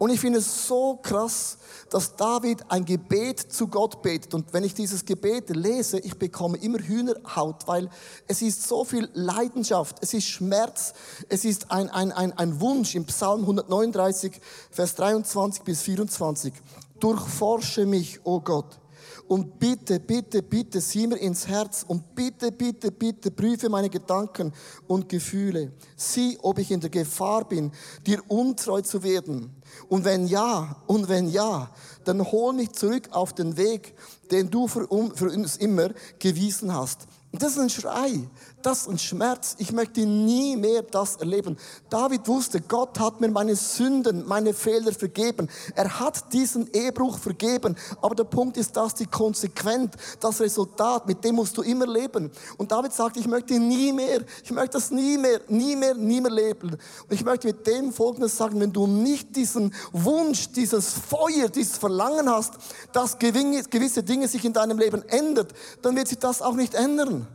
Und 0.03 0.11
ich 0.11 0.19
finde 0.19 0.41
es 0.41 0.67
so 0.67 0.99
krass, 1.01 1.59
dass 1.89 2.17
David 2.17 2.69
ein 2.69 2.85
Gebet 2.85 3.39
zu 3.39 3.69
Gott 3.69 4.03
betet. 4.03 4.35
Und 4.35 4.53
wenn 4.53 4.65
ich 4.65 4.75
dieses 4.75 5.05
Gebet 5.05 5.51
lese, 5.51 6.01
ich 6.01 6.19
bekomme 6.19 6.59
immer 6.59 6.81
Hühnerhaut, 6.81 7.69
weil 7.69 7.89
es 8.27 8.43
ist 8.43 8.67
so 8.67 8.83
viel 8.83 9.09
Leidenschaft, 9.13 9.99
es 10.01 10.13
ist 10.13 10.27
Schmerz, 10.27 10.93
es 11.29 11.45
ist 11.45 11.71
ein, 11.71 11.89
ein, 11.89 12.11
ein, 12.11 12.37
ein 12.37 12.61
Wunsch 12.61 12.97
im 12.97 13.05
Psalm 13.05 13.43
139, 13.43 14.41
Vers 14.73 14.97
23 14.97 15.63
bis 15.63 15.83
24. 15.83 16.53
Durchforsche 16.99 17.87
mich, 17.87 18.19
o 18.25 18.39
oh 18.39 18.41
Gott 18.41 18.82
und 19.29 19.59
bitte, 19.59 20.01
bitte, 20.01 20.43
bitte, 20.43 20.81
sieh 20.81 21.07
mir 21.07 21.17
ins 21.17 21.47
Herz 21.47 21.85
und 21.87 22.15
bitte, 22.15 22.53
bitte, 22.53 22.91
bitte, 22.91 23.31
prüfe 23.31 23.69
meine 23.69 23.89
Gedanken 23.89 24.53
und 24.87 25.09
Gefühle. 25.09 25.73
Sieh, 25.97 26.39
ob 26.43 26.59
ich 26.59 26.71
in 26.71 26.81
der 26.81 26.91
Gefahr 26.91 27.49
bin, 27.49 27.73
dir 28.07 28.23
untreu 28.29 28.83
zu 28.83 29.03
werden. 29.03 29.55
Und 29.89 30.05
wenn 30.05 30.27
ja, 30.27 30.77
und 30.87 31.09
wenn 31.09 31.29
ja, 31.29 31.71
dann 32.05 32.23
hol 32.31 32.53
mich 32.53 32.73
zurück 32.73 33.09
auf 33.13 33.33
den 33.33 33.57
Weg, 33.57 33.95
den 34.31 34.51
du 34.51 34.69
für, 34.69 34.87
uns 34.87 35.57
immer 35.57 35.91
gewiesen 36.19 36.75
hast. 36.75 37.07
Und 37.33 37.43
das 37.43 37.53
ist 37.53 37.59
ein 37.59 37.71
Schrei, 37.71 38.29
das 38.63 38.83
ist 38.83 38.89
ein 38.89 38.99
Schmerz. 38.99 39.57
Ich 39.59 39.73
möchte 39.73 40.01
nie 40.07 40.57
mehr 40.57 40.83
das 40.83 41.17
erleben. 41.17 41.57
David 41.91 42.27
wusste, 42.29 42.61
Gott 42.61 42.99
hat 42.99 43.21
mir 43.21 43.29
meine 43.29 43.57
Sünden, 43.57 44.27
meine 44.27 44.55
Fehler 44.55 44.93
vergeben. 44.93 45.49
Er 45.75 46.01
hat 46.01 46.33
diesen 46.33 46.73
Ehebruch 46.73 47.19
vergeben. 47.19 47.77
Aber 48.01 48.15
der 48.15 48.25
Punkt 48.25 48.57
ist, 48.57 48.77
dass 48.77 48.95
die 48.95 49.07
Konsequenz, 49.07 49.93
das 50.21 50.41
Resultat, 50.41 51.07
mit 51.07 51.25
dem 51.25 51.37
musst 51.37 51.57
du 51.59 51.63
immer 51.63 51.87
leben. 51.87 52.31
Und 52.57 52.73
David 52.73 52.93
sagt, 52.93 53.17
ich 53.17 53.27
möchte 53.27 53.59
nie 53.59 53.93
mehr, 53.93 54.21
ich 54.45 54.51
möchte 54.51 54.73
das 54.79 54.91
nie 54.91 55.19
mehr, 55.19 55.41
nie 55.49 55.77
mehr, 55.77 55.95
nie 55.95 56.21
mehr 56.21 56.33
leben. 56.33 56.71
Und 56.71 57.13
ich 57.13 57.25
möchte 57.25 57.49
mit 57.49 57.67
dem 57.67 57.93
Folgendes 57.93 58.37
sagen, 58.37 58.61
wenn 58.61 58.73
du 58.73 58.87
nicht 58.87 59.35
diesen 59.37 59.75
Wunsch, 59.93 60.51
dieses 60.53 60.93
Feuer, 60.93 61.49
dieses 61.49 61.79
Verlangen 61.79 62.31
hast, 62.31 62.55
dass 62.93 63.19
gewisse 63.19 64.03
Dinge 64.03 64.29
sich 64.29 64.45
in 64.45 64.53
deinem 64.53 64.79
Leben 64.79 65.03
ändert, 65.09 65.53
dann 65.83 65.97
wird 65.97 66.09
sich 66.09 66.19
das 66.19 66.43
auch 66.43 66.55
nicht 66.55 66.75
ändern. 66.75 67.27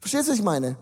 Verstehst 0.00 0.28
du, 0.28 0.32
was 0.32 0.38
ich 0.38 0.44
meine? 0.44 0.76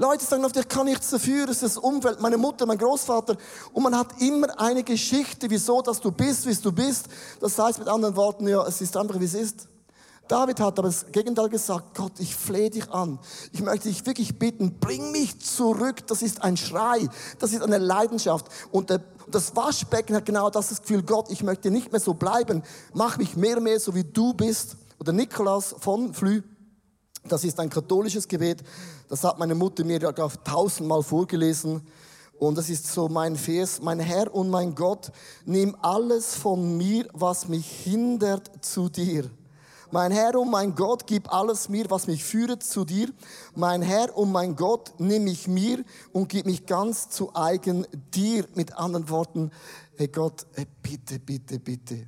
Leute 0.00 0.24
sagen 0.24 0.44
oft, 0.44 0.56
ich 0.56 0.68
kann 0.68 0.86
nichts 0.86 1.10
dafür, 1.10 1.48
es 1.48 1.60
ist 1.62 1.76
das 1.76 1.78
Umfeld, 1.78 2.20
meine 2.20 2.36
Mutter, 2.36 2.66
mein 2.66 2.78
Großvater. 2.78 3.36
Und 3.72 3.82
man 3.82 3.96
hat 3.96 4.20
immer 4.20 4.58
eine 4.60 4.84
Geschichte, 4.84 5.50
wieso, 5.50 5.82
dass 5.82 6.00
du 6.00 6.12
bist, 6.12 6.46
wie 6.46 6.54
du 6.54 6.70
bist. 6.70 7.06
Das 7.40 7.58
heißt 7.58 7.80
mit 7.80 7.88
anderen 7.88 8.14
Worten, 8.14 8.46
ja, 8.46 8.64
es 8.64 8.80
ist 8.80 8.96
einfach, 8.96 9.18
wie 9.18 9.24
es 9.24 9.34
ist. 9.34 9.66
David 10.28 10.60
hat 10.60 10.78
aber 10.78 10.88
das 10.88 11.06
Gegenteil 11.10 11.48
gesagt, 11.48 11.96
Gott, 11.96 12.12
ich 12.20 12.36
flehe 12.36 12.70
dich 12.70 12.88
an. 12.92 13.18
Ich 13.50 13.60
möchte 13.60 13.88
dich 13.88 14.06
wirklich 14.06 14.38
bitten, 14.38 14.78
bring 14.78 15.10
mich 15.10 15.40
zurück. 15.40 16.06
Das 16.06 16.22
ist 16.22 16.42
ein 16.42 16.56
Schrei, 16.56 17.08
das 17.40 17.52
ist 17.52 17.62
eine 17.62 17.78
Leidenschaft. 17.78 18.46
Und 18.70 18.90
das 19.26 19.56
Waschbecken 19.56 20.14
hat 20.14 20.26
genau 20.26 20.48
das 20.48 20.80
Gefühl, 20.80 21.02
Gott, 21.02 21.28
ich 21.30 21.42
möchte 21.42 21.72
nicht 21.72 21.90
mehr 21.90 22.00
so 22.00 22.14
bleiben. 22.14 22.62
Mach 22.92 23.16
mich 23.16 23.36
mehr 23.36 23.56
und 23.56 23.64
mehr 23.64 23.80
so, 23.80 23.94
wie 23.96 24.04
du 24.04 24.32
bist. 24.34 24.76
Oder 25.00 25.12
Nikolaus 25.12 25.74
von 25.80 26.14
Flü 26.14 26.42
das 27.32 27.44
ist 27.44 27.58
ein 27.60 27.70
katholisches 27.70 28.26
Gebet. 28.26 28.62
Das 29.08 29.24
hat 29.24 29.38
meine 29.38 29.54
Mutter 29.54 29.84
mir 29.84 30.00
tausendmal 30.44 31.02
vorgelesen. 31.02 31.82
Und 32.38 32.56
das 32.56 32.70
ist 32.70 32.86
so 32.86 33.08
mein 33.08 33.36
Vers. 33.36 33.80
Mein 33.82 34.00
Herr 34.00 34.32
und 34.32 34.48
mein 34.48 34.74
Gott, 34.74 35.10
nimm 35.44 35.76
alles 35.82 36.34
von 36.34 36.76
mir, 36.76 37.08
was 37.12 37.48
mich 37.48 37.68
hindert 37.68 38.64
zu 38.64 38.88
dir. 38.88 39.30
Mein 39.90 40.12
Herr 40.12 40.38
und 40.38 40.50
mein 40.50 40.74
Gott, 40.74 41.06
gib 41.06 41.32
alles 41.32 41.70
mir, 41.70 41.86
was 41.88 42.06
mich 42.06 42.22
führt 42.22 42.62
zu 42.62 42.84
dir. 42.84 43.08
Mein 43.54 43.80
Herr 43.80 44.16
und 44.16 44.30
mein 44.30 44.54
Gott, 44.54 44.92
nimm 44.98 45.24
mich 45.24 45.48
mir 45.48 45.82
und 46.12 46.28
gib 46.28 46.44
mich 46.44 46.66
ganz 46.66 47.08
zu 47.08 47.34
eigen 47.34 47.86
dir. 48.14 48.44
Mit 48.54 48.76
anderen 48.76 49.08
Worten, 49.08 49.50
hey 49.96 50.08
Gott, 50.08 50.46
bitte, 50.82 51.18
bitte, 51.18 51.58
bitte, 51.58 52.06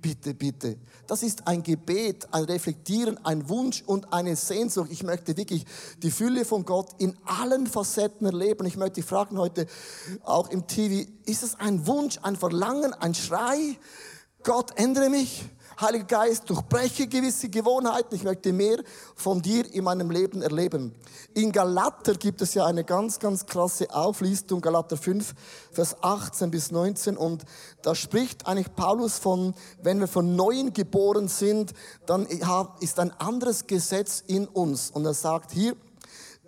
Bitte, 0.00 0.32
bitte. 0.32 0.76
Das 1.08 1.22
ist 1.24 1.48
ein 1.48 1.62
Gebet, 1.62 2.28
ein 2.32 2.44
Reflektieren, 2.44 3.18
ein 3.24 3.48
Wunsch 3.48 3.82
und 3.84 4.12
eine 4.12 4.36
Sehnsucht. 4.36 4.90
Ich 4.92 5.02
möchte 5.02 5.36
wirklich 5.36 5.64
die 6.02 6.12
Fülle 6.12 6.44
von 6.44 6.64
Gott 6.64 6.90
in 6.98 7.16
allen 7.24 7.66
Facetten 7.66 8.26
erleben. 8.26 8.66
Ich 8.66 8.76
möchte 8.76 9.02
fragen 9.02 9.38
heute 9.38 9.66
auch 10.22 10.50
im 10.50 10.68
TV, 10.68 11.10
ist 11.24 11.42
es 11.42 11.56
ein 11.56 11.86
Wunsch, 11.86 12.18
ein 12.22 12.36
Verlangen, 12.36 12.92
ein 12.94 13.14
Schrei? 13.14 13.76
Gott, 14.44 14.70
ändere 14.76 15.10
mich. 15.10 15.44
Heiliger 15.80 16.06
Geist, 16.06 16.50
durchbreche 16.50 17.06
gewisse 17.06 17.48
Gewohnheiten. 17.48 18.12
Ich 18.16 18.24
möchte 18.24 18.52
mehr 18.52 18.82
von 19.14 19.40
dir 19.40 19.72
in 19.72 19.84
meinem 19.84 20.10
Leben 20.10 20.42
erleben. 20.42 20.92
In 21.34 21.52
Galater 21.52 22.14
gibt 22.14 22.42
es 22.42 22.54
ja 22.54 22.66
eine 22.66 22.82
ganz, 22.82 23.20
ganz 23.20 23.46
krasse 23.46 23.88
Auflistung, 23.94 24.60
Galater 24.60 24.96
5, 24.96 25.34
Vers 25.70 26.02
18 26.02 26.50
bis 26.50 26.72
19. 26.72 27.16
Und 27.16 27.44
da 27.82 27.94
spricht 27.94 28.48
eigentlich 28.48 28.74
Paulus 28.74 29.18
von, 29.18 29.54
wenn 29.80 30.00
wir 30.00 30.08
von 30.08 30.34
Neuem 30.34 30.72
geboren 30.72 31.28
sind, 31.28 31.74
dann 32.06 32.26
ist 32.26 32.98
ein 32.98 33.12
anderes 33.20 33.68
Gesetz 33.68 34.24
in 34.26 34.48
uns. 34.48 34.90
Und 34.90 35.06
er 35.06 35.14
sagt 35.14 35.52
hier, 35.52 35.76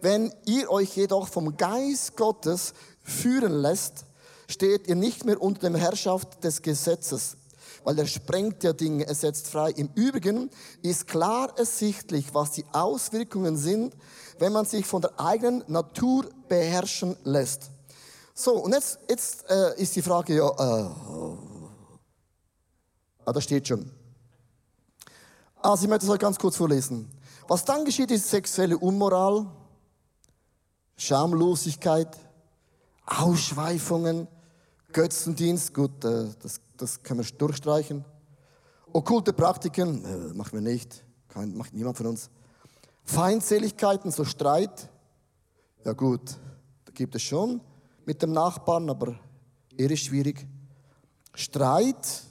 wenn 0.00 0.34
ihr 0.44 0.68
euch 0.72 0.96
jedoch 0.96 1.28
vom 1.28 1.56
Geist 1.56 2.16
Gottes 2.16 2.75
führen 3.04 3.52
lässt, 3.62 4.06
steht 4.49 4.88
ihr 4.88 4.96
nicht 4.96 5.25
mehr 5.25 5.40
unter 5.40 5.70
der 5.70 5.80
Herrschaft 5.80 6.42
des 6.42 6.62
Gesetzes 6.62 7.37
weil 7.84 7.99
er 7.99 8.06
sprengt 8.06 8.62
ja 8.64 8.72
Dinge, 8.72 9.06
er 9.06 9.14
setzt 9.14 9.49
frei. 9.49 9.70
Im 9.70 9.90
Übrigen 9.94 10.50
ist 10.82 11.06
klar 11.06 11.52
ersichtlich, 11.58 12.34
was 12.34 12.52
die 12.52 12.64
Auswirkungen 12.72 13.56
sind, 13.56 13.94
wenn 14.38 14.52
man 14.52 14.64
sich 14.64 14.87
von 14.87 15.02
der 15.02 15.18
eigenen 15.18 15.64
Natur 15.66 16.28
beherrschen 16.49 17.16
lässt. 17.25 17.70
So, 18.34 18.52
und 18.52 18.72
jetzt, 18.72 18.99
jetzt 19.08 19.44
äh, 19.50 19.80
ist 19.80 19.94
die 19.96 20.02
Frage, 20.02 20.37
ja, 20.37 20.49
äh, 20.49 20.90
ah, 23.25 23.32
da 23.32 23.40
steht 23.40 23.68
schon. 23.68 23.90
Also 25.62 25.84
ich 25.84 25.90
möchte 25.90 26.06
es 26.06 26.10
euch 26.10 26.18
ganz 26.18 26.38
kurz 26.38 26.56
vorlesen. 26.56 27.10
Was 27.49 27.64
dann 27.64 27.84
geschieht, 27.84 28.10
ist 28.10 28.30
sexuelle 28.30 28.78
Unmoral, 28.78 29.46
Schamlosigkeit, 30.96 32.16
Ausschweifungen, 33.04 34.28
Götzendienst, 34.92 35.75
gut, 35.75 36.04
äh, 36.04 36.28
das 36.42 36.60
das 36.80 37.02
können 37.02 37.20
wir 37.22 37.38
durchstreichen. 37.38 38.04
Okkulte 38.92 39.32
Praktiken, 39.32 40.04
äh, 40.04 40.34
machen 40.34 40.52
wir 40.52 40.60
nicht, 40.60 41.04
Kein, 41.28 41.56
macht 41.56 41.72
niemand 41.72 41.96
von 41.96 42.06
uns. 42.06 42.30
Feindseligkeiten, 43.04 44.10
so 44.10 44.25
Streit, 44.25 44.88
ja 45.84 45.92
gut, 45.92 46.37
da 46.84 46.92
gibt 46.92 47.14
es 47.14 47.22
schon 47.22 47.60
mit 48.04 48.22
dem 48.22 48.32
Nachbarn, 48.32 48.90
aber 48.90 49.18
er 49.76 49.90
ist 49.90 50.04
schwierig. 50.04 50.46
Streit, 51.34 52.22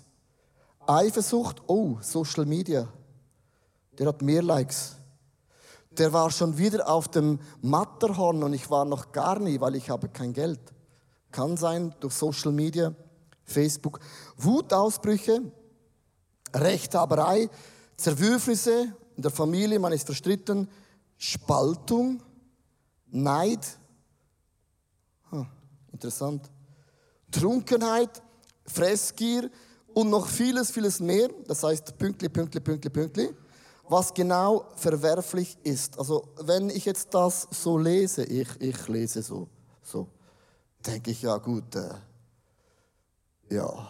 Eifersucht, 0.85 1.61
oh, 1.67 1.97
Social 2.01 2.45
Media, 2.45 2.87
der 3.97 4.07
hat 4.07 4.21
mehr 4.21 4.41
Likes. 4.41 4.95
Der 5.91 6.11
war 6.13 6.29
schon 6.31 6.57
wieder 6.57 6.87
auf 6.89 7.07
dem 7.07 7.39
Matterhorn 7.61 8.43
und 8.43 8.53
ich 8.53 8.69
war 8.69 8.85
noch 8.85 9.11
gar 9.11 9.39
nie, 9.39 9.59
weil 9.59 9.75
ich 9.75 9.89
habe 9.89 10.09
kein 10.09 10.33
Geld. 10.33 10.59
Kann 11.31 11.57
sein 11.57 11.93
durch 11.99 12.13
Social 12.13 12.51
Media. 12.51 12.93
Facebook. 13.49 13.99
Wutausbrüche, 14.37 15.41
Rechthaberei, 16.53 17.49
Zerwürfnisse 17.97 18.95
in 19.15 19.21
der 19.21 19.31
Familie, 19.31 19.79
man 19.79 19.91
ist 19.91 20.05
verstritten, 20.05 20.69
Spaltung, 21.17 22.21
Neid, 23.11 23.65
hm, 25.31 25.47
interessant, 25.91 26.49
Trunkenheit, 27.31 28.21
Fressgier 28.65 29.49
und 29.93 30.09
noch 30.09 30.27
vieles, 30.27 30.71
vieles 30.71 30.99
mehr. 30.99 31.29
Das 31.47 31.63
heißt 31.63 31.97
Pünktli, 31.97 32.29
Pünktli, 32.29 32.61
Pünktli, 32.61 32.89
Pünktli. 32.89 33.29
Was 33.89 34.13
genau 34.13 34.65
verwerflich 34.75 35.57
ist. 35.63 35.97
Also 35.97 36.29
wenn 36.41 36.69
ich 36.69 36.85
jetzt 36.85 37.13
das 37.13 37.47
so 37.49 37.77
lese, 37.77 38.23
ich, 38.23 38.47
ich 38.59 38.87
lese 38.87 39.23
so, 39.23 39.49
so. 39.81 40.07
denke 40.85 41.11
ich, 41.11 41.23
ja 41.23 41.37
gut, 41.37 41.75
äh, 41.75 41.89
ja. 43.49 43.89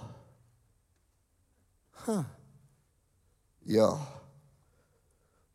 Huh. 2.08 2.24
Ja. 3.66 4.00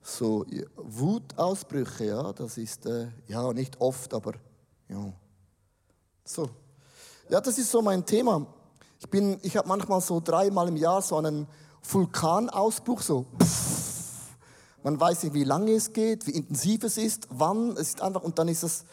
So. 0.03 0.45
Wutausbrüche, 0.77 2.05
ja, 2.05 2.33
das 2.33 2.59
ist, 2.59 2.87
äh, 2.87 3.09
ja, 3.27 3.53
nicht 3.53 3.81
oft, 3.81 4.13
aber 4.13 4.35
ja. 4.89 5.13
So. 6.25 6.49
Ja, 7.29 7.41
das 7.41 7.59
ist 7.59 7.71
so 7.71 7.81
mein 7.81 8.05
Thema. 8.05 8.47
Ich 9.01 9.09
bin, 9.09 9.39
ich 9.43 9.57
habe 9.57 9.67
manchmal 9.67 10.01
so 10.01 10.21
dreimal 10.21 10.69
im 10.69 10.77
Jahr 10.77 11.03
so 11.03 11.17
einen 11.17 11.47
Vulkanausbruch, 11.83 13.01
so. 13.03 13.27
Man 14.83 15.01
weiß 15.01 15.25
nicht, 15.25 15.35
wie 15.35 15.45
lange 15.45 15.73
es 15.73 15.93
geht, 15.93 16.27
wie 16.27 16.33
intensiv 16.33 16.85
es 16.85 16.99
ist, 16.99 17.27
wann. 17.31 17.71
Es 17.73 17.89
ist 17.89 18.03
einfach, 18.03 18.23
und 18.23 18.39
dann 18.39 18.49
ist 18.49 18.63
es, 18.63 18.85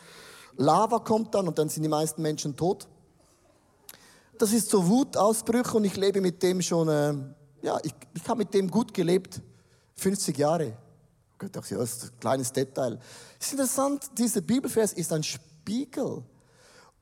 Lava 0.56 1.00
kommt 1.00 1.36
dann 1.36 1.48
und 1.48 1.58
dann 1.60 1.68
sind 1.68 1.84
die 1.84 1.90
meisten 1.90 2.22
Menschen 2.22 2.56
tot. 2.56 2.88
Das 4.42 4.54
ist 4.54 4.72
so 4.72 4.88
Wutausbrüche 4.88 5.78
und 5.78 5.86
ich 5.86 5.96
lebe 5.96 6.20
mit 6.20 6.42
dem 6.42 6.64
schon, 6.64 6.90
äh, 6.90 7.14
ja, 7.62 7.78
ich, 7.84 7.94
ich 8.12 8.28
habe 8.28 8.40
mit 8.40 8.52
dem 8.56 8.72
gut 8.72 8.92
gelebt. 8.92 9.40
50 9.94 10.36
Jahre. 10.36 10.76
Ich 11.40 11.52
das 11.52 11.72
ist 11.72 12.06
ein 12.06 12.20
kleines 12.20 12.52
Detail. 12.52 12.98
Es 13.40 13.46
ist 13.46 13.52
interessant, 13.52 14.10
dieser 14.18 14.42
Bibelvers 14.42 14.94
ist 14.94 15.14
ein 15.14 15.22
Spiegel. 15.22 16.24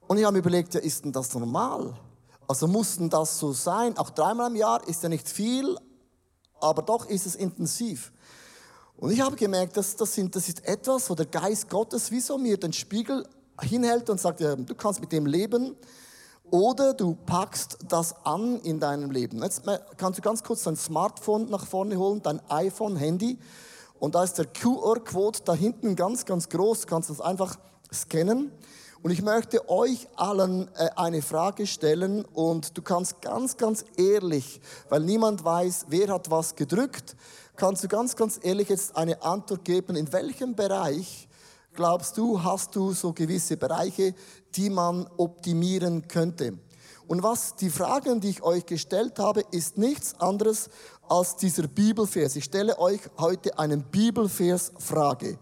Und 0.05 0.17
ich 0.17 0.25
habe 0.25 0.33
mir 0.33 0.39
überlegt, 0.39 0.73
ja, 0.73 0.81
ist 0.81 1.05
denn 1.05 1.13
das 1.13 1.33
normal? 1.33 1.93
Also 2.45 2.67
muss 2.67 2.97
denn 2.97 3.09
das 3.09 3.39
so 3.39 3.53
sein? 3.53 3.97
Auch 3.97 4.09
dreimal 4.09 4.49
im 4.49 4.57
Jahr 4.57 4.85
ist 4.85 5.01
ja 5.01 5.07
nicht 5.07 5.29
viel, 5.29 5.77
aber 6.59 6.81
doch 6.81 7.05
ist 7.05 7.25
es 7.25 7.35
intensiv. 7.35 8.11
Und 8.97 9.11
ich 9.11 9.21
habe 9.21 9.37
gemerkt, 9.37 9.77
dass 9.77 9.95
das, 9.95 10.13
sind, 10.13 10.35
das 10.35 10.49
ist 10.49 10.65
etwas, 10.65 11.09
wo 11.09 11.15
der 11.15 11.27
Geist 11.27 11.69
Gottes 11.69 12.11
wie 12.11 12.19
so 12.19 12.37
mir 12.37 12.57
den 12.57 12.73
Spiegel 12.73 13.25
hinhält 13.61 14.09
und 14.09 14.19
sagt, 14.19 14.41
ja, 14.41 14.57
du 14.57 14.75
kannst 14.75 14.99
mit 14.99 15.13
dem 15.13 15.25
leben 15.25 15.77
oder 16.51 16.93
du 16.93 17.15
packst 17.25 17.77
das 17.87 18.15
an 18.25 18.59
in 18.61 18.79
deinem 18.79 19.11
Leben. 19.11 19.41
Jetzt 19.43 19.63
kannst 19.97 20.19
du 20.19 20.21
ganz 20.21 20.43
kurz 20.43 20.63
dein 20.63 20.75
Smartphone 20.75 21.49
nach 21.49 21.65
vorne 21.65 21.97
holen, 21.97 22.21
dein 22.21 22.41
iPhone, 22.49 22.95
Handy 22.95 23.37
und 23.99 24.15
da 24.15 24.23
ist 24.23 24.37
der 24.37 24.45
QR-Code 24.45 25.39
da 25.43 25.53
hinten 25.53 25.95
ganz, 25.95 26.25
ganz 26.25 26.49
groß, 26.49 26.81
du 26.81 26.87
kannst 26.87 27.09
das 27.09 27.21
einfach 27.21 27.57
scannen. 27.93 28.51
Und 29.01 29.11
ich 29.11 29.21
möchte 29.21 29.69
euch 29.69 30.07
allen 30.17 30.67
äh, 30.75 30.89
eine 30.97 31.21
Frage 31.21 31.67
stellen 31.67 32.25
und 32.25 32.77
du 32.77 32.81
kannst 32.81 33.21
ganz, 33.21 33.55
ganz 33.55 33.85
ehrlich, 33.95 34.59
weil 34.89 35.01
niemand 35.01 35.45
weiß, 35.45 35.85
wer 35.87 36.09
hat 36.09 36.29
was 36.29 36.55
gedrückt, 36.55 37.15
kannst 37.55 37.83
du 37.83 37.87
ganz, 37.87 38.17
ganz 38.17 38.39
ehrlich 38.43 38.67
jetzt 38.67 38.97
eine 38.97 39.21
Antwort 39.23 39.63
geben, 39.63 39.95
in 39.95 40.11
welchem 40.11 40.53
Bereich 40.53 41.28
glaubst 41.73 42.17
du, 42.17 42.43
hast 42.43 42.75
du 42.75 42.93
so 42.93 43.13
gewisse 43.13 43.57
Bereiche, 43.57 44.13
die 44.55 44.69
man 44.69 45.07
optimieren 45.17 46.07
könnte? 46.07 46.57
Und 47.07 47.23
was 47.23 47.55
die 47.55 47.71
Fragen, 47.71 48.21
die 48.21 48.29
ich 48.29 48.43
euch 48.43 48.67
gestellt 48.67 49.17
habe, 49.17 49.41
ist 49.49 49.79
nichts 49.79 50.13
anderes 50.19 50.69
als 51.07 51.35
dieser 51.35 51.67
Bibelvers. 51.67 52.35
Ich 52.35 52.43
stelle 52.43 52.77
euch 52.77 53.01
heute 53.17 53.57
einen 53.57 53.81
Bibelvers-Frage. 53.81 55.39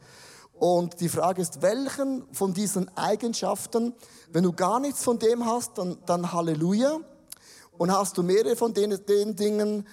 Und 0.54 1.00
die 1.02 1.10
Frage 1.10 1.42
ist, 1.42 1.62
welchen 1.62 2.24
von 2.32 2.54
diesen 2.54 2.90
Eigenschaften, 2.98 3.94
wenn 4.32 4.44
du 4.44 4.54
gar 4.54 4.80
nichts 4.80 5.04
von 5.04 5.20
dem 5.20 5.46
hast, 5.46 5.78
dann, 5.78 5.98
dann 6.06 6.32
Halleluja. 6.32 7.00
Und 7.78 7.92
hast 7.92 8.18
du 8.18 8.24
mehrere 8.24 8.56
von 8.56 8.74
den, 8.74 8.98
den 9.06 9.36
Dingen, 9.36 9.86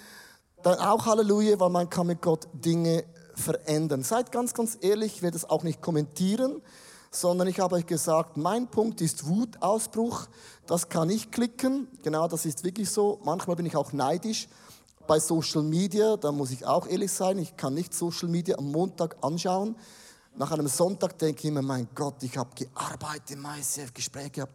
dann 0.62 0.78
auch 0.78 1.04
Halleluja, 1.04 1.60
weil 1.60 1.70
man 1.70 1.90
kann 1.90 2.06
mit 2.06 2.22
Gott 2.22 2.48
Dinge 2.52 3.04
verändern. 3.34 4.02
Seid 4.02 4.32
ganz, 4.32 4.54
ganz 4.54 4.78
ehrlich, 4.80 5.16
ich 5.16 5.22
werde 5.22 5.36
es 5.36 5.48
auch 5.48 5.62
nicht 5.62 5.80
kommentieren, 5.80 6.62
sondern 7.10 7.46
ich 7.48 7.60
habe 7.60 7.76
euch 7.76 7.86
gesagt, 7.86 8.36
mein 8.36 8.68
Punkt 8.68 9.00
ist 9.00 9.26
Wutausbruch. 9.26 10.26
Das 10.66 10.88
kann 10.88 11.10
ich 11.10 11.30
klicken. 11.30 11.88
Genau, 12.02 12.26
das 12.28 12.44
ist 12.44 12.64
wirklich 12.64 12.90
so. 12.90 13.20
Manchmal 13.24 13.56
bin 13.56 13.66
ich 13.66 13.76
auch 13.76 13.92
neidisch. 13.92 14.48
Bei 15.06 15.20
Social 15.20 15.62
Media, 15.62 16.16
da 16.16 16.32
muss 16.32 16.50
ich 16.50 16.66
auch 16.66 16.86
ehrlich 16.86 17.12
sein, 17.12 17.38
ich 17.38 17.56
kann 17.56 17.74
nicht 17.74 17.92
Social 17.92 18.28
Media 18.28 18.56
am 18.56 18.72
Montag 18.72 19.16
anschauen. 19.22 19.76
Nach 20.36 20.50
einem 20.50 20.66
Sonntag 20.66 21.18
denke 21.18 21.40
ich 21.40 21.44
immer, 21.44 21.62
mein 21.62 21.88
Gott, 21.94 22.22
ich 22.22 22.36
habe 22.36 22.50
gearbeitet, 22.54 23.38
meiste 23.38 23.86
Gespräche 23.92 24.30
gehabt. 24.30 24.54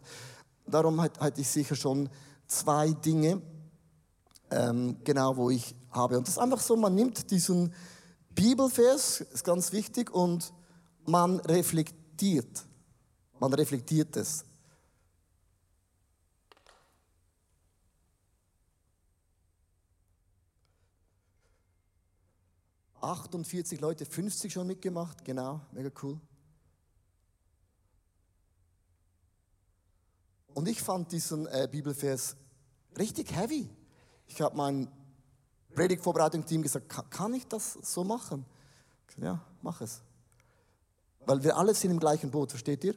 Darum 0.66 1.00
hatte 1.00 1.40
ich 1.40 1.48
sicher 1.48 1.76
schon 1.76 2.08
zwei 2.46 2.90
Dinge, 2.90 3.40
ähm, 4.50 4.96
genau, 5.04 5.36
wo 5.36 5.50
ich 5.50 5.74
habe. 5.90 6.18
Und 6.18 6.26
das 6.26 6.34
ist 6.34 6.40
einfach 6.40 6.60
so, 6.60 6.76
man 6.76 6.94
nimmt 6.94 7.30
diesen 7.30 7.72
Bibelvers, 8.40 9.20
ist 9.20 9.44
ganz 9.44 9.70
wichtig, 9.70 10.10
und 10.10 10.54
man 11.04 11.40
reflektiert. 11.40 12.64
Man 13.38 13.52
reflektiert 13.52 14.16
es. 14.16 14.46
Achtundvierzig 23.02 23.78
Leute, 23.78 24.06
50 24.06 24.50
schon 24.50 24.66
mitgemacht, 24.66 25.22
genau, 25.22 25.60
mega 25.72 25.90
cool. 26.02 26.18
Und 30.54 30.66
ich 30.66 30.80
fand 30.80 31.12
diesen 31.12 31.46
äh, 31.48 31.68
Bibelvers 31.70 32.36
richtig 32.96 33.36
heavy. 33.36 33.68
Ich 34.28 34.40
habe 34.40 34.56
mein 34.56 34.88
Predigtvorbereitung-Team 35.74 36.62
gesagt, 36.62 36.88
kann, 37.10 37.34
ich 37.34 37.46
das 37.46 37.78
so 37.82 38.04
machen? 38.04 38.44
Ja, 39.16 39.40
mach 39.62 39.80
es. 39.80 40.02
Weil 41.26 41.42
wir 41.44 41.56
alle 41.56 41.74
sind 41.74 41.90
im 41.90 42.00
gleichen 42.00 42.30
Boot, 42.30 42.50
versteht 42.50 42.84
ihr? 42.84 42.94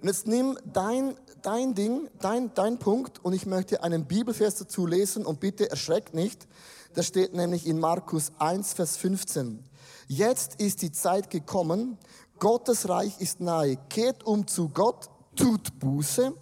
Und 0.00 0.08
jetzt 0.08 0.26
nimm 0.26 0.58
dein, 0.64 1.14
dein 1.42 1.74
Ding, 1.74 2.08
dein, 2.20 2.52
dein 2.54 2.78
Punkt 2.78 3.22
und 3.22 3.34
ich 3.34 3.44
möchte 3.44 3.82
einen 3.82 4.06
Bibelvers 4.06 4.56
dazu 4.56 4.86
lesen 4.86 5.26
und 5.26 5.40
bitte 5.40 5.70
erschreckt 5.70 6.14
nicht. 6.14 6.48
Das 6.94 7.06
steht 7.06 7.34
nämlich 7.34 7.66
in 7.66 7.78
Markus 7.78 8.32
1, 8.38 8.72
Vers 8.72 8.96
15. 8.96 9.62
Jetzt 10.08 10.60
ist 10.60 10.82
die 10.82 10.90
Zeit 10.90 11.28
gekommen, 11.30 11.98
Gottes 12.38 12.88
Reich 12.88 13.20
ist 13.20 13.40
nahe. 13.40 13.76
Kehrt 13.90 14.24
um 14.24 14.46
zu 14.46 14.70
Gott, 14.70 15.10
tut 15.36 15.78
Buße 15.78 16.32